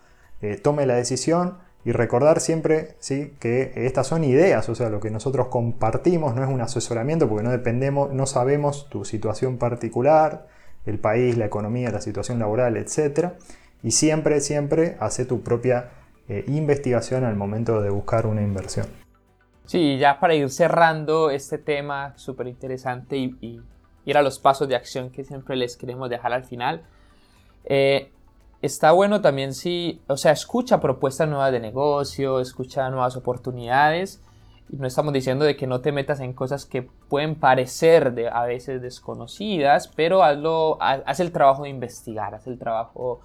eh, 0.43 0.57
tome 0.57 0.85
la 0.87 0.97
decisión 0.97 1.59
y 1.85 1.93
recordar 1.93 2.41
siempre 2.41 2.95
¿sí? 3.01 3.35
que 3.41 3.73
estas 3.75 4.07
son 4.07 4.23
ideas, 4.23 4.69
o 4.69 4.75
sea, 4.75 4.91
lo 4.91 5.01
que 5.01 5.11
nosotros 5.11 5.49
compartimos 5.49 6.35
no 6.35 6.45
es 6.45 6.49
un 6.49 6.61
asesoramiento 6.61 7.29
porque 7.29 7.43
no 7.43 7.51
dependemos, 7.51 8.13
no 8.13 8.27
sabemos 8.27 8.89
tu 8.89 9.05
situación 9.05 9.57
particular, 9.57 10.47
el 10.85 10.99
país, 10.99 11.37
la 11.37 11.47
economía, 11.47 11.91
la 11.91 12.01
situación 12.01 12.39
laboral, 12.39 12.77
etc. 12.77 13.31
Y 13.83 13.93
siempre, 13.93 14.41
siempre 14.41 14.97
hace 15.01 15.25
tu 15.25 15.43
propia 15.43 15.91
eh, 16.29 16.45
investigación 16.49 17.25
al 17.25 17.37
momento 17.37 17.81
de 17.81 17.91
buscar 17.91 18.27
una 18.27 18.43
inversión. 18.43 19.02
Sí, 19.65 19.99
ya 19.99 20.19
para 20.21 20.35
ir 20.35 20.51
cerrando 20.51 21.31
este 21.31 21.59
tema 21.59 22.13
súper 22.17 22.49
interesante 22.49 23.17
y, 23.17 23.61
ir 24.05 24.19
a 24.19 24.23
los 24.23 24.41
pasos 24.41 24.67
de 24.67 24.75
acción 24.75 25.11
que 25.11 25.23
siempre 25.23 25.55
les 25.55 25.77
queremos 25.77 26.11
dejar 26.11 26.33
al 26.33 26.43
final. 26.43 26.83
Eh, 27.65 28.11
está 28.61 28.91
bueno 28.91 29.21
también 29.21 29.55
si, 29.55 30.01
o 30.09 30.17
sea, 30.17 30.33
escucha 30.33 30.81
propuestas 30.81 31.29
nuevas 31.29 31.53
de 31.53 31.61
negocio, 31.61 32.41
escucha 32.41 32.91
nuevas 32.91 33.17
oportunidades. 33.17 34.21
Y 34.71 34.77
no 34.77 34.87
estamos 34.87 35.13
diciendo 35.13 35.45
de 35.45 35.55
que 35.55 35.67
no 35.67 35.83
te 35.83 35.93
metas 35.93 36.21
en 36.21 36.33
cosas 36.33 36.65
que 36.65 36.83
pueden 36.83 37.35
parecer 37.35 38.13
de, 38.15 38.29
a 38.29 38.45
veces 38.45 38.81
desconocidas, 38.81 39.87
pero 39.89 40.25
hazlo, 40.25 40.79
haz 40.81 41.21
el 41.21 41.31
trabajo 41.31 41.65
de 41.65 41.69
investigar, 41.69 42.35
haz 42.35 42.47
el 42.47 42.59
trabajo 42.59 43.21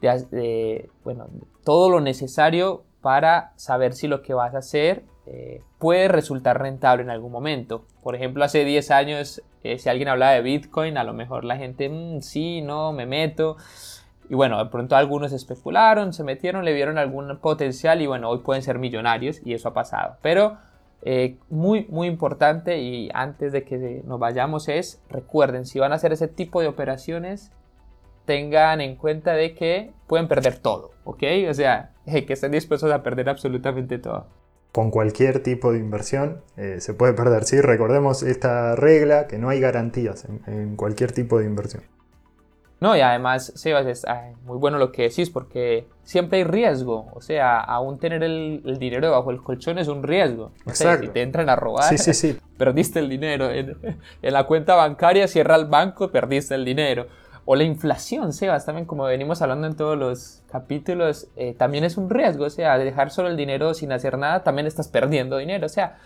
de, 0.00 0.90
bueno, 1.04 1.28
todo 1.64 1.90
lo 1.90 2.00
necesario 2.00 2.82
para 3.00 3.52
saber 3.56 3.94
si 3.94 4.08
lo 4.08 4.22
que 4.22 4.34
vas 4.34 4.54
a 4.54 4.58
hacer 4.58 5.04
eh, 5.32 5.62
puede 5.78 6.08
resultar 6.08 6.60
rentable 6.60 7.04
en 7.04 7.10
algún 7.10 7.30
momento. 7.30 7.84
Por 8.02 8.16
ejemplo, 8.16 8.42
hace 8.42 8.64
10 8.64 8.90
años, 8.90 9.42
eh, 9.62 9.78
si 9.78 9.88
alguien 9.88 10.08
hablaba 10.08 10.32
de 10.32 10.42
Bitcoin, 10.42 10.98
a 10.98 11.04
lo 11.04 11.12
mejor 11.12 11.44
la 11.44 11.56
gente, 11.56 11.88
mm, 11.88 12.20
sí, 12.20 12.62
no, 12.62 12.92
me 12.92 13.06
meto. 13.06 13.56
Y 14.28 14.34
bueno, 14.34 14.58
de 14.58 14.68
pronto 14.70 14.96
algunos 14.96 15.30
especularon, 15.32 16.12
se 16.12 16.24
metieron, 16.24 16.64
le 16.64 16.72
vieron 16.72 16.98
algún 16.98 17.38
potencial 17.38 18.02
y 18.02 18.08
bueno, 18.08 18.28
hoy 18.28 18.38
pueden 18.38 18.64
ser 18.64 18.80
millonarios 18.80 19.40
y 19.44 19.54
eso 19.54 19.68
ha 19.68 19.72
pasado. 19.72 20.16
Pero 20.20 20.58
eh, 21.02 21.38
muy, 21.48 21.86
muy 21.88 22.08
importante 22.08 22.80
y 22.80 23.08
antes 23.14 23.52
de 23.52 23.62
que 23.62 24.02
nos 24.04 24.18
vayamos 24.18 24.68
es, 24.68 25.00
recuerden, 25.08 25.64
si 25.64 25.78
van 25.78 25.92
a 25.92 25.94
hacer 25.94 26.12
ese 26.12 26.26
tipo 26.26 26.60
de 26.60 26.66
operaciones, 26.66 27.52
tengan 28.24 28.80
en 28.80 28.96
cuenta 28.96 29.34
de 29.34 29.54
que 29.54 29.92
pueden 30.08 30.26
perder 30.26 30.58
todo, 30.58 30.90
¿ok? 31.04 31.22
O 31.48 31.54
sea, 31.54 31.92
que 32.04 32.32
estén 32.32 32.50
dispuestos 32.50 32.90
a 32.90 33.04
perder 33.04 33.28
absolutamente 33.28 33.98
todo. 33.98 34.39
Con 34.72 34.90
cualquier 34.90 35.42
tipo 35.42 35.72
de 35.72 35.78
inversión 35.78 36.42
eh, 36.56 36.76
se 36.80 36.94
puede 36.94 37.12
perder, 37.12 37.44
sí, 37.44 37.60
recordemos 37.60 38.22
esta 38.22 38.76
regla 38.76 39.26
que 39.26 39.36
no 39.36 39.48
hay 39.48 39.58
garantías 39.58 40.26
en, 40.46 40.76
cualquier 40.76 41.10
tipo 41.10 41.38
de 41.38 41.46
inversión. 41.46 41.82
No, 42.78 42.96
y 42.96 43.00
además, 43.00 43.52
Sebas, 43.56 43.84
es 43.84 44.04
muy 44.44 44.56
bueno 44.56 44.78
lo 44.78 44.90
que 44.90 45.02
decís 45.02 45.28
porque 45.28 45.86
siempre 46.02 46.38
hay 46.38 46.44
riesgo. 46.44 47.08
O 47.12 47.20
sea, 47.20 47.60
aún 47.60 47.98
tener 47.98 48.22
el, 48.22 48.78
dinero 48.78 49.08
debajo 49.08 49.30
del 49.30 49.42
colchón 49.42 49.78
es 49.78 49.88
un 49.88 50.02
riesgo. 50.02 50.52
O 50.64 50.70
sea, 50.72 50.98
si 50.98 51.08
te 51.08 51.20
entran 51.20 51.50
a 51.50 51.56
robar, 51.56 51.98
sí, 51.98 52.14
sí, 52.14 52.38
perdiste 52.56 53.00
el 53.00 53.10
dinero. 53.10 53.50
En, 53.50 53.76
en, 54.22 54.32
la 54.32 54.46
cuenta 54.46 54.76
bancaria 54.76 55.28
cierra 55.28 55.56
el 55.56 55.66
banco, 55.66 56.10
perdiste 56.10 56.54
el 56.54 56.64
dinero. 56.64 57.06
O 57.44 57.56
la 57.56 57.64
inflación, 57.64 58.32
Sebas, 58.32 58.66
también 58.66 58.86
como 58.86 59.04
venimos 59.04 59.42
hablando 59.42 59.66
en 59.66 59.74
todos 59.74 59.98
los 59.98 60.42
capítulos, 60.50 61.28
eh, 61.36 61.54
también 61.54 61.84
es 61.84 61.96
un 61.96 62.10
riesgo, 62.10 62.44
o 62.44 62.50
sea, 62.50 62.78
dejar 62.78 63.10
solo 63.10 63.28
el 63.28 63.36
dinero 63.36 63.74
sin 63.74 63.92
hacer 63.92 64.18
nada, 64.18 64.42
también 64.42 64.66
estás 64.66 64.88
perdiendo 64.88 65.38
dinero, 65.38 65.66
o 65.66 65.70
sea, 65.70 65.98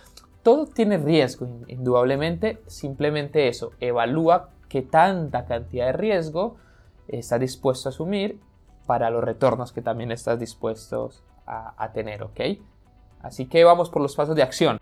todo 0.42 0.66
tiene 0.66 0.98
riesgo, 0.98 1.46
indudablemente, 1.68 2.62
simplemente 2.66 3.48
eso, 3.48 3.72
evalúa 3.80 4.50
qué 4.68 4.82
tanta 4.82 5.46
cantidad 5.46 5.86
de 5.86 5.92
riesgo 5.92 6.56
estás 7.08 7.40
dispuesto 7.40 7.88
a 7.88 7.90
asumir 7.90 8.40
para 8.86 9.10
los 9.10 9.24
retornos 9.24 9.72
que 9.72 9.82
también 9.82 10.12
estás 10.12 10.38
dispuesto 10.38 11.10
a, 11.46 11.74
a 11.82 11.92
tener, 11.92 12.22
¿ok? 12.22 12.40
Así 13.22 13.46
que 13.46 13.64
vamos 13.64 13.90
por 13.90 14.02
los 14.02 14.14
pasos 14.14 14.36
de 14.36 14.42
acción. 14.42 14.78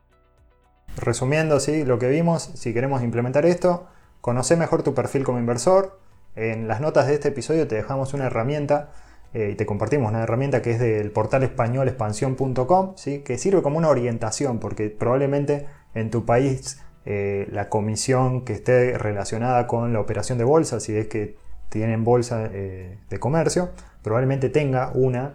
Resumiendo, 0.97 1.61
sí, 1.61 1.85
lo 1.85 1.99
que 1.99 2.09
vimos, 2.09 2.43
si 2.43 2.75
queremos 2.75 3.03
implementar 3.03 3.47
esto, 3.47 3.87
conoce 4.21 4.57
mejor 4.57 4.83
tu 4.83 4.95
perfil 4.95 5.25
como 5.25 5.39
inversor, 5.39 5.99
en 6.35 6.69
las 6.69 6.81
notas 6.81 7.07
de 7.07 7.15
este 7.15 7.29
episodio 7.29 7.69
te 7.69 7.75
dejamos 7.75 8.15
una 8.15 8.27
herramienta 8.27 8.91
eh, 9.35 9.51
y 9.53 9.55
te 9.55 9.67
compartimos 9.67 10.11
una 10.11 10.23
herramienta 10.23 10.63
que 10.63 10.73
es 10.73 10.79
del 10.79 11.11
portal 11.11 11.43
español 11.43 11.89
expansión.com, 11.89 12.93
¿sí? 12.97 13.21
que 13.21 13.39
sirve 13.39 13.63
como 13.63 13.79
una 13.79 13.89
orientación 13.89 14.59
porque 14.59 14.91
probablemente 14.91 15.67
en 15.95 16.11
tu 16.11 16.25
país 16.25 16.81
eh, 17.05 17.49
la 17.51 17.69
comisión 17.69 18.45
que 18.45 18.53
esté 18.55 18.97
relacionada 18.97 19.67
con 19.67 19.93
la 19.93 20.01
operación 20.01 20.39
de 20.39 20.45
bolsa, 20.45 20.81
si 20.81 20.97
es 20.97 21.09
que 21.09 21.37
tienen 21.69 22.05
bolsa 22.05 22.49
eh, 22.53 22.99
de 23.09 23.19
comercio, 23.19 23.71
probablemente 24.03 24.49
tenga 24.49 24.91
una 24.95 25.35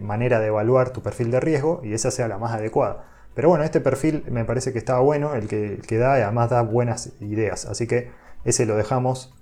manera 0.00 0.40
de 0.40 0.48
evaluar 0.48 0.90
tu 0.90 1.00
perfil 1.00 1.30
de 1.30 1.38
riesgo 1.38 1.80
y 1.84 1.92
esa 1.92 2.10
sea 2.10 2.26
la 2.26 2.38
más 2.38 2.52
adecuada. 2.52 3.04
Pero 3.34 3.50
bueno, 3.50 3.62
este 3.62 3.80
perfil 3.80 4.24
me 4.28 4.44
parece 4.44 4.72
que 4.72 4.78
estaba 4.78 4.98
bueno, 4.98 5.36
el 5.36 5.46
que, 5.46 5.80
que 5.86 5.96
da 5.96 6.18
y 6.18 6.22
además 6.22 6.50
da 6.50 6.62
buenas 6.62 7.12
ideas. 7.20 7.66
Así 7.66 7.86
que 7.86 8.10
ese 8.44 8.66
lo 8.66 8.74
dejamos 8.74 9.32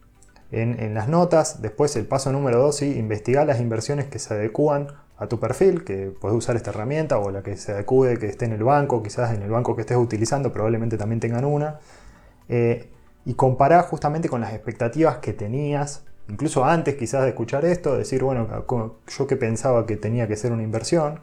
en, 0.51 0.95
las 0.95 1.09
notas. 1.09 1.63
Después 1.63 1.95
el 1.97 2.07
paso 2.07 2.33
número 2.33 2.59
2, 2.59 2.77
¿sí? 2.77 2.99
investigar 2.99 3.47
las 3.47 3.61
inversiones 3.61 4.07
que 4.07 4.19
se 4.19 4.35
adecúan 4.35 4.89
a 5.17 5.27
tu 5.27 5.41
perfil, 5.41 5.85
que 5.85 6.13
puedes 6.21 6.37
usar 6.37 6.57
esta 6.57 6.71
herramienta 6.71 7.19
o 7.19 7.31
la 7.31 7.43
que 7.43 7.57
se 7.57 7.73
adecue, 7.73 8.19
que 8.19 8.27
esté 8.27 8.45
en 8.45 8.53
el 8.53 8.63
banco, 8.63 9.03
quizás 9.03 9.35
en 9.35 9.43
el 9.43 9.51
banco 9.51 9.75
que 9.75 9.83
estés 9.83 9.97
utilizando, 9.97 10.53
probablemente 10.53 10.97
también 10.97 11.21
tengan 11.21 11.45
una. 11.45 11.81
Eh, 12.49 12.91
y 13.25 13.35
comparar 13.35 13.85
justamente 13.85 14.29
con 14.29 14.41
las 14.41 14.55
expectativas 14.55 15.19
que 15.19 15.33
tenías, 15.33 16.05
incluso 16.29 16.65
antes 16.65 16.95
quizás 16.95 17.23
de 17.23 17.31
escuchar 17.31 17.65
esto, 17.65 17.97
decir, 17.97 18.23
bueno, 18.23 18.49
yo 19.07 19.27
que 19.27 19.37
pensaba 19.37 19.87
que 19.87 19.97
tenía 19.97 20.29
que 20.29 20.37
ser 20.37 20.53
una 20.53 20.63
inversión, 20.63 21.21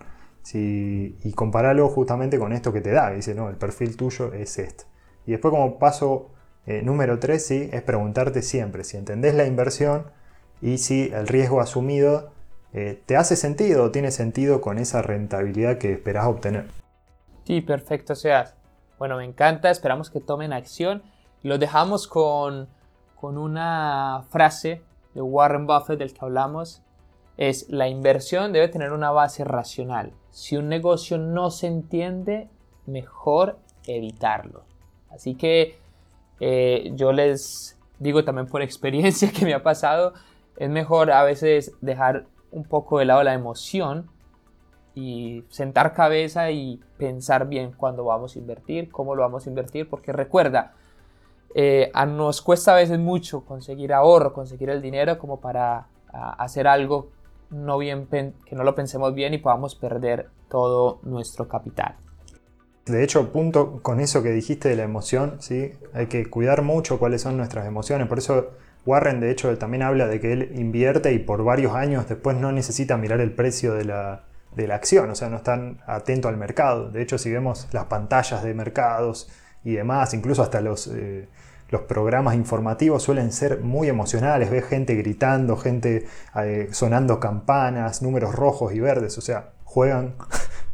y 0.53 1.33
compararlo 1.33 1.89
justamente 1.89 2.37
con 2.37 2.53
esto 2.53 2.71
que 2.71 2.81
te 2.81 2.91
da, 2.91 3.09
dice, 3.11 3.33
no, 3.33 3.49
el 3.49 3.55
perfil 3.55 3.97
tuyo 3.97 4.31
es 4.33 4.59
este. 4.59 4.83
Y 5.25 5.31
después 5.31 5.51
como 5.51 5.79
paso 5.79 6.29
eh, 6.67 6.81
número 6.81 7.19
3, 7.19 7.45
sí, 7.45 7.69
es 7.71 7.81
preguntarte 7.83 8.41
siempre 8.41 8.83
si 8.83 8.97
entendés 8.97 9.35
la 9.35 9.45
inversión 9.45 10.05
y 10.61 10.79
si 10.79 11.11
el 11.13 11.27
riesgo 11.27 11.61
asumido 11.61 12.31
eh, 12.73 13.01
te 13.05 13.15
hace 13.15 13.35
sentido 13.35 13.83
o 13.83 13.91
tiene 13.91 14.11
sentido 14.11 14.61
con 14.61 14.79
esa 14.79 15.01
rentabilidad 15.01 15.77
que 15.77 15.93
esperás 15.93 16.25
obtener. 16.25 16.67
Sí, 17.45 17.61
perfecto, 17.61 18.15
sea. 18.15 18.55
Bueno, 18.97 19.17
me 19.17 19.25
encanta, 19.25 19.69
esperamos 19.69 20.09
que 20.09 20.19
tomen 20.19 20.53
acción. 20.53 21.03
Lo 21.43 21.57
dejamos 21.57 22.07
con, 22.07 22.67
con 23.15 23.37
una 23.37 24.25
frase 24.29 24.81
de 25.13 25.21
Warren 25.21 25.67
Buffett 25.67 25.99
del 25.99 26.13
que 26.13 26.25
hablamos. 26.25 26.81
Es 27.37 27.69
la 27.69 27.87
inversión 27.87 28.53
debe 28.53 28.69
tener 28.69 28.91
una 28.91 29.11
base 29.11 29.43
racional. 29.43 30.13
Si 30.31 30.57
un 30.57 30.67
negocio 30.67 31.17
no 31.17 31.51
se 31.51 31.67
entiende, 31.67 32.49
mejor 32.85 33.59
evitarlo. 33.85 34.63
Así 35.09 35.35
que 35.35 35.79
eh, 36.39 36.91
yo 36.95 37.11
les 37.11 37.77
digo 37.99 38.23
también 38.23 38.47
por 38.47 38.61
experiencia 38.63 39.31
que 39.31 39.45
me 39.45 39.53
ha 39.53 39.63
pasado, 39.63 40.13
es 40.57 40.69
mejor 40.69 41.11
a 41.11 41.23
veces 41.23 41.73
dejar 41.81 42.25
un 42.51 42.63
poco 42.63 42.99
de 42.99 43.05
lado 43.05 43.23
la 43.23 43.33
emoción 43.33 44.09
y 44.93 45.43
sentar 45.49 45.93
cabeza 45.93 46.51
y 46.51 46.79
pensar 46.97 47.47
bien 47.47 47.73
cuándo 47.73 48.05
vamos 48.05 48.35
a 48.35 48.39
invertir, 48.39 48.89
cómo 48.89 49.13
lo 49.13 49.23
vamos 49.23 49.45
a 49.45 49.49
invertir, 49.49 49.89
porque 49.89 50.13
recuerda, 50.13 50.73
eh, 51.53 51.91
nos 52.07 52.41
cuesta 52.41 52.71
a 52.71 52.75
veces 52.75 52.97
mucho 52.97 53.43
conseguir 53.43 53.93
ahorro, 53.93 54.33
conseguir 54.33 54.69
el 54.69 54.81
dinero 54.81 55.17
como 55.17 55.41
para 55.41 55.87
hacer 56.37 56.65
algo 56.67 57.09
que 57.49 58.55
no 58.55 58.63
lo 58.63 58.75
pensemos 58.75 59.13
bien 59.13 59.33
y 59.33 59.37
podamos 59.37 59.75
perder 59.75 60.29
todo 60.49 60.99
nuestro 61.03 61.47
capital. 61.47 61.95
De 62.85 63.03
hecho, 63.03 63.31
punto 63.31 63.81
con 63.81 63.99
eso 63.99 64.21
que 64.21 64.29
dijiste 64.29 64.69
de 64.69 64.75
la 64.75 64.83
emoción, 64.83 65.37
¿sí? 65.39 65.73
hay 65.93 66.05
que 66.05 66.29
cuidar 66.29 66.61
mucho 66.61 66.99
cuáles 66.99 67.21
son 67.21 67.35
nuestras 67.35 67.65
emociones. 67.65 68.07
Por 68.07 68.19
eso 68.19 68.51
Warren, 68.85 69.19
de 69.19 69.31
hecho, 69.31 69.57
también 69.57 69.81
habla 69.81 70.07
de 70.07 70.19
que 70.19 70.31
él 70.31 70.51
invierte 70.55 71.11
y 71.11 71.19
por 71.19 71.43
varios 71.43 71.73
años 71.73 72.07
después 72.07 72.37
no 72.37 72.51
necesita 72.51 72.97
mirar 72.97 73.19
el 73.19 73.31
precio 73.31 73.73
de 73.73 73.85
la, 73.85 74.23
acción, 74.71 75.09
o 75.09 75.15
sea, 75.15 75.29
no 75.29 75.37
están 75.37 75.81
atento 75.87 76.27
al 76.27 76.37
mercado. 76.37 76.91
De 76.91 77.01
hecho, 77.01 77.17
si 77.17 77.31
vemos 77.31 77.67
las 77.71 77.85
pantallas 77.85 78.43
de 78.43 78.53
mercados 78.53 79.29
y 79.63 79.73
demás, 79.73 80.13
incluso 80.13 80.43
hasta 80.43 80.61
los, 80.61 80.87
eh, 80.87 81.27
los 81.69 81.81
programas 81.81 82.35
informativos 82.35 83.01
suelen 83.01 83.31
ser 83.31 83.61
muy 83.61 83.89
emocionales. 83.89 84.51
Ves 84.51 84.65
gente 84.65 84.93
gritando, 84.93 85.57
gente 85.57 86.05
eh, 86.35 86.67
sonando 86.71 87.19
campanas, 87.19 88.03
números 88.03 88.35
rojos 88.35 88.73
y 88.73 88.79
verdes, 88.79 89.17
o 89.17 89.21
sea, 89.21 89.53
juegan 89.63 90.13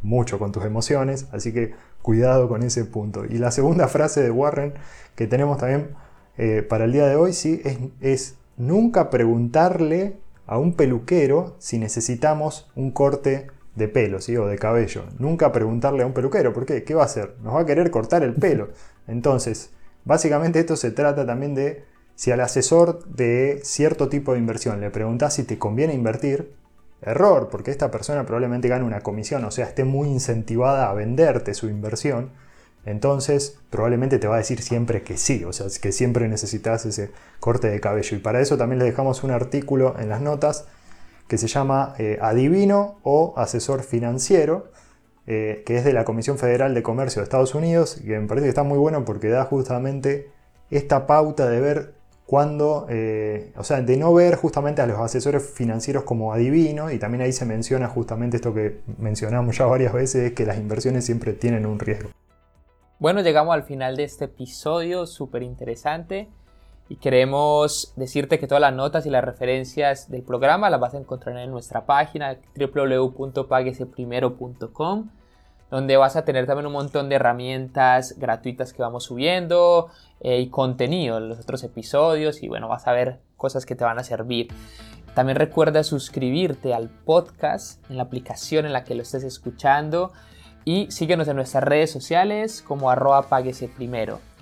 mucho 0.02 0.38
con 0.38 0.52
tus 0.52 0.64
emociones, 0.64 1.26
así 1.32 1.52
que 1.52 1.74
Cuidado 2.02 2.48
con 2.48 2.64
ese 2.64 2.84
punto. 2.84 3.24
Y 3.24 3.38
la 3.38 3.52
segunda 3.52 3.86
frase 3.86 4.22
de 4.22 4.30
Warren 4.30 4.74
que 5.14 5.28
tenemos 5.28 5.58
también 5.58 5.90
eh, 6.36 6.62
para 6.68 6.84
el 6.84 6.92
día 6.92 7.06
de 7.06 7.14
hoy 7.14 7.32
sí, 7.32 7.62
es, 8.00 8.36
nunca 8.56 9.08
preguntarle 9.08 10.16
a 10.46 10.58
un 10.58 10.74
peluquero 10.74 11.54
si 11.58 11.78
necesitamos 11.78 12.70
un 12.74 12.90
corte 12.90 13.46
de 13.76 13.88
pelo 13.88 14.18
o 14.18 14.46
de 14.46 14.58
cabello. 14.58 15.04
Nunca 15.18 15.52
preguntarle 15.52 16.02
a 16.02 16.06
un 16.06 16.12
peluquero. 16.12 16.52
¿Por 16.52 16.66
qué? 16.66 16.82
¿Qué 16.82 16.94
va 16.94 17.02
a 17.02 17.06
hacer? 17.06 17.36
Nos 17.42 17.54
va 17.54 17.60
a 17.60 17.66
querer 17.66 17.90
cortar 17.90 18.24
el 18.24 18.34
pelo. 18.34 18.70
Entonces, 19.06 19.70
básicamente 20.04 20.58
esto 20.58 20.76
se 20.76 20.90
trata 20.90 21.24
también 21.24 21.54
de 21.54 21.84
si 22.16 22.32
al 22.32 22.40
asesor 22.40 23.04
de 23.06 23.60
cierto 23.62 24.08
tipo 24.08 24.32
de 24.32 24.40
inversión 24.40 24.80
le 24.80 24.90
preguntas 24.90 25.34
si 25.34 25.44
te 25.44 25.58
conviene 25.58 25.94
invertir, 25.94 26.52
Error, 27.02 27.48
porque 27.50 27.70
esta 27.70 27.90
persona 27.90 28.24
probablemente 28.24 28.68
gane 28.68 28.84
una 28.84 29.00
comisión, 29.00 29.44
o 29.44 29.50
sea, 29.50 29.66
esté 29.66 29.84
muy 29.84 30.08
incentivada 30.08 30.88
a 30.88 30.94
venderte 30.94 31.54
su 31.54 31.68
inversión. 31.68 32.30
Entonces, 32.84 33.58
probablemente 33.70 34.18
te 34.18 34.26
va 34.26 34.36
a 34.36 34.38
decir 34.38 34.60
siempre 34.62 35.02
que 35.02 35.16
sí, 35.16 35.44
o 35.44 35.52
sea, 35.52 35.66
que 35.80 35.92
siempre 35.92 36.28
necesitas 36.28 36.84
ese 36.86 37.10
corte 37.40 37.68
de 37.68 37.80
cabello. 37.80 38.16
Y 38.16 38.20
para 38.20 38.40
eso 38.40 38.56
también 38.56 38.78
le 38.80 38.84
dejamos 38.84 39.22
un 39.22 39.30
artículo 39.30 39.94
en 39.98 40.08
las 40.08 40.20
notas 40.20 40.66
que 41.28 41.38
se 41.38 41.46
llama 41.46 41.94
eh, 41.98 42.18
Adivino 42.20 42.98
o 43.02 43.34
Asesor 43.36 43.82
Financiero, 43.82 44.70
eh, 45.26 45.62
que 45.64 45.76
es 45.76 45.84
de 45.84 45.92
la 45.92 46.04
Comisión 46.04 46.38
Federal 46.38 46.74
de 46.74 46.82
Comercio 46.82 47.20
de 47.20 47.24
Estados 47.24 47.54
Unidos, 47.54 48.00
que 48.04 48.18
me 48.18 48.26
parece 48.26 48.46
que 48.46 48.48
está 48.50 48.64
muy 48.64 48.78
bueno 48.78 49.04
porque 49.04 49.28
da 49.28 49.44
justamente 49.44 50.30
esta 50.70 51.06
pauta 51.06 51.48
de 51.48 51.60
ver 51.60 51.94
cuando, 52.26 52.86
eh, 52.88 53.52
o 53.56 53.64
sea, 53.64 53.82
de 53.82 53.96
no 53.96 54.14
ver 54.14 54.36
justamente 54.36 54.80
a 54.80 54.86
los 54.86 54.98
asesores 54.98 55.52
financieros 55.54 56.04
como 56.04 56.32
adivino, 56.32 56.90
y 56.90 56.98
también 56.98 57.22
ahí 57.22 57.32
se 57.32 57.44
menciona 57.44 57.88
justamente 57.88 58.36
esto 58.36 58.54
que 58.54 58.80
mencionamos 58.98 59.58
ya 59.58 59.66
varias 59.66 59.92
veces, 59.92 60.32
que 60.32 60.46
las 60.46 60.58
inversiones 60.58 61.04
siempre 61.04 61.34
tienen 61.34 61.66
un 61.66 61.78
riesgo. 61.78 62.08
Bueno, 62.98 63.20
llegamos 63.20 63.54
al 63.54 63.64
final 63.64 63.96
de 63.96 64.04
este 64.04 64.24
episodio 64.26 65.06
súper 65.06 65.42
interesante 65.42 66.28
y 66.88 66.96
queremos 66.96 67.92
decirte 67.96 68.38
que 68.38 68.46
todas 68.46 68.60
las 68.60 68.74
notas 68.74 69.06
y 69.06 69.10
las 69.10 69.24
referencias 69.24 70.08
del 70.10 70.22
programa 70.22 70.70
las 70.70 70.78
vas 70.78 70.94
a 70.94 70.98
encontrar 70.98 71.36
en 71.38 71.50
nuestra 71.50 71.84
página 71.84 72.38
www.pagueseprimero.com 72.54 75.08
donde 75.72 75.96
vas 75.96 76.16
a 76.16 76.24
tener 76.26 76.44
también 76.44 76.66
un 76.66 76.74
montón 76.74 77.08
de 77.08 77.14
herramientas 77.14 78.16
gratuitas 78.18 78.74
que 78.74 78.82
vamos 78.82 79.04
subiendo 79.04 79.88
eh, 80.20 80.38
y 80.38 80.50
contenido 80.50 81.16
en 81.16 81.30
los 81.30 81.40
otros 81.40 81.64
episodios 81.64 82.42
y 82.42 82.48
bueno, 82.48 82.68
vas 82.68 82.86
a 82.86 82.92
ver 82.92 83.20
cosas 83.38 83.64
que 83.64 83.74
te 83.74 83.82
van 83.82 83.98
a 83.98 84.04
servir. 84.04 84.48
También 85.14 85.38
recuerda 85.38 85.82
suscribirte 85.82 86.74
al 86.74 86.90
podcast 86.90 87.82
en 87.88 87.96
la 87.96 88.02
aplicación 88.02 88.66
en 88.66 88.74
la 88.74 88.84
que 88.84 88.94
lo 88.94 89.00
estés 89.00 89.24
escuchando 89.24 90.12
y 90.66 90.90
síguenos 90.90 91.26
en 91.28 91.36
nuestras 91.36 91.64
redes 91.64 91.90
sociales 91.90 92.60
como 92.60 92.90
arroba. 92.90 93.26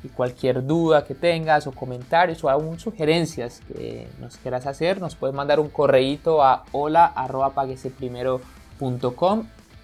Y 0.02 0.08
cualquier 0.08 0.66
duda 0.66 1.04
que 1.04 1.14
tengas 1.14 1.68
o 1.68 1.72
comentarios 1.72 2.42
o 2.42 2.50
aún 2.50 2.80
sugerencias 2.80 3.60
que 3.68 4.08
nos 4.18 4.36
quieras 4.38 4.66
hacer, 4.66 5.00
nos 5.00 5.14
puedes 5.14 5.36
mandar 5.36 5.60
un 5.60 5.68
correíto 5.68 6.42
a 6.42 6.64
hola 6.72 7.06
arroba 7.06 7.52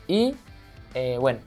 y 0.08 0.34
eh, 0.94 1.16
bueno, 1.20 1.40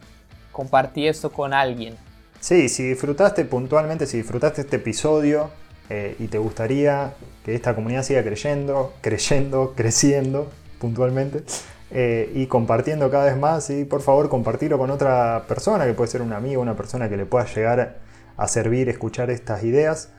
compartí 0.52 1.08
esto 1.08 1.32
con 1.32 1.54
alguien. 1.54 1.96
Sí, 2.40 2.70
si 2.70 2.84
disfrutaste 2.88 3.46
puntualmente, 3.46 4.06
si 4.06 4.18
disfrutaste 4.18 4.62
este 4.62 4.78
episodio 4.78 5.50
eh, 5.90 6.16
y 6.20 6.28
te 6.28 6.38
gustaría 6.38 7.14
que 7.44 7.56
esta 7.56 7.76
comunidad 7.76 8.04
siga 8.04 8.24
creyendo, 8.24 8.94
creyendo, 9.02 9.74
creciendo 9.78 10.50
puntualmente 10.80 11.44
eh, 11.92 12.32
y 12.36 12.46
compartiendo 12.48 13.10
cada 13.10 13.26
vez 13.26 13.38
más, 13.38 13.70
y 13.70 13.84
por 13.84 14.02
favor 14.02 14.30
compartirlo 14.30 14.78
con 14.78 14.92
otra 14.92 15.44
persona, 15.48 15.86
que 15.86 15.94
puede 15.94 16.10
ser 16.10 16.22
un 16.22 16.34
amigo, 16.34 16.62
una 16.62 16.76
persona 16.76 17.10
que 17.10 17.18
le 17.18 17.26
pueda 17.26 17.46
llegar 17.46 17.98
a 18.38 18.48
servir, 18.48 18.88
escuchar 18.90 19.30
estas 19.30 19.64
ideas. 19.64 20.10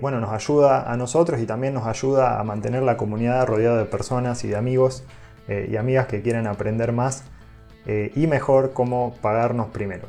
bueno, 0.00 0.20
nos 0.20 0.30
ayuda 0.30 0.90
a 0.90 0.96
nosotros 0.96 1.40
y 1.40 1.46
también 1.46 1.74
nos 1.74 1.86
ayuda 1.86 2.38
a 2.38 2.44
mantener 2.44 2.82
la 2.82 2.96
comunidad 2.96 3.46
rodeada 3.46 3.78
de 3.78 3.86
personas 3.86 4.44
y 4.44 4.48
de 4.48 4.56
amigos 4.56 5.04
y 5.48 5.76
amigas 5.76 6.06
que 6.06 6.22
quieren 6.22 6.46
aprender 6.46 6.92
más 6.92 7.24
eh, 7.86 8.12
y 8.14 8.26
mejor 8.26 8.72
cómo 8.72 9.14
pagarnos 9.20 9.68
primero. 9.68 10.08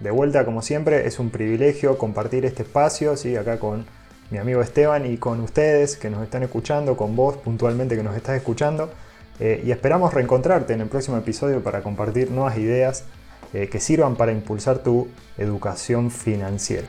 De 0.00 0.10
vuelta, 0.10 0.44
como 0.44 0.62
siempre, 0.62 1.06
es 1.06 1.18
un 1.18 1.30
privilegio 1.30 1.96
compartir 1.98 2.44
este 2.44 2.62
espacio, 2.62 3.16
¿sí? 3.16 3.36
acá 3.36 3.58
con 3.58 3.86
mi 4.30 4.38
amigo 4.38 4.60
Esteban 4.60 5.06
y 5.06 5.16
con 5.16 5.40
ustedes 5.40 5.96
que 5.96 6.10
nos 6.10 6.22
están 6.22 6.42
escuchando, 6.42 6.96
con 6.96 7.14
vos 7.14 7.36
puntualmente 7.36 7.96
que 7.96 8.02
nos 8.02 8.16
estás 8.16 8.36
escuchando. 8.36 8.90
Eh, 9.40 9.62
y 9.64 9.70
esperamos 9.70 10.14
reencontrarte 10.14 10.74
en 10.74 10.80
el 10.80 10.88
próximo 10.88 11.16
episodio 11.16 11.62
para 11.62 11.82
compartir 11.82 12.30
nuevas 12.30 12.56
ideas 12.56 13.04
eh, 13.52 13.68
que 13.68 13.80
sirvan 13.80 14.16
para 14.16 14.32
impulsar 14.32 14.78
tu 14.78 15.08
educación 15.38 16.10
financiera. 16.10 16.86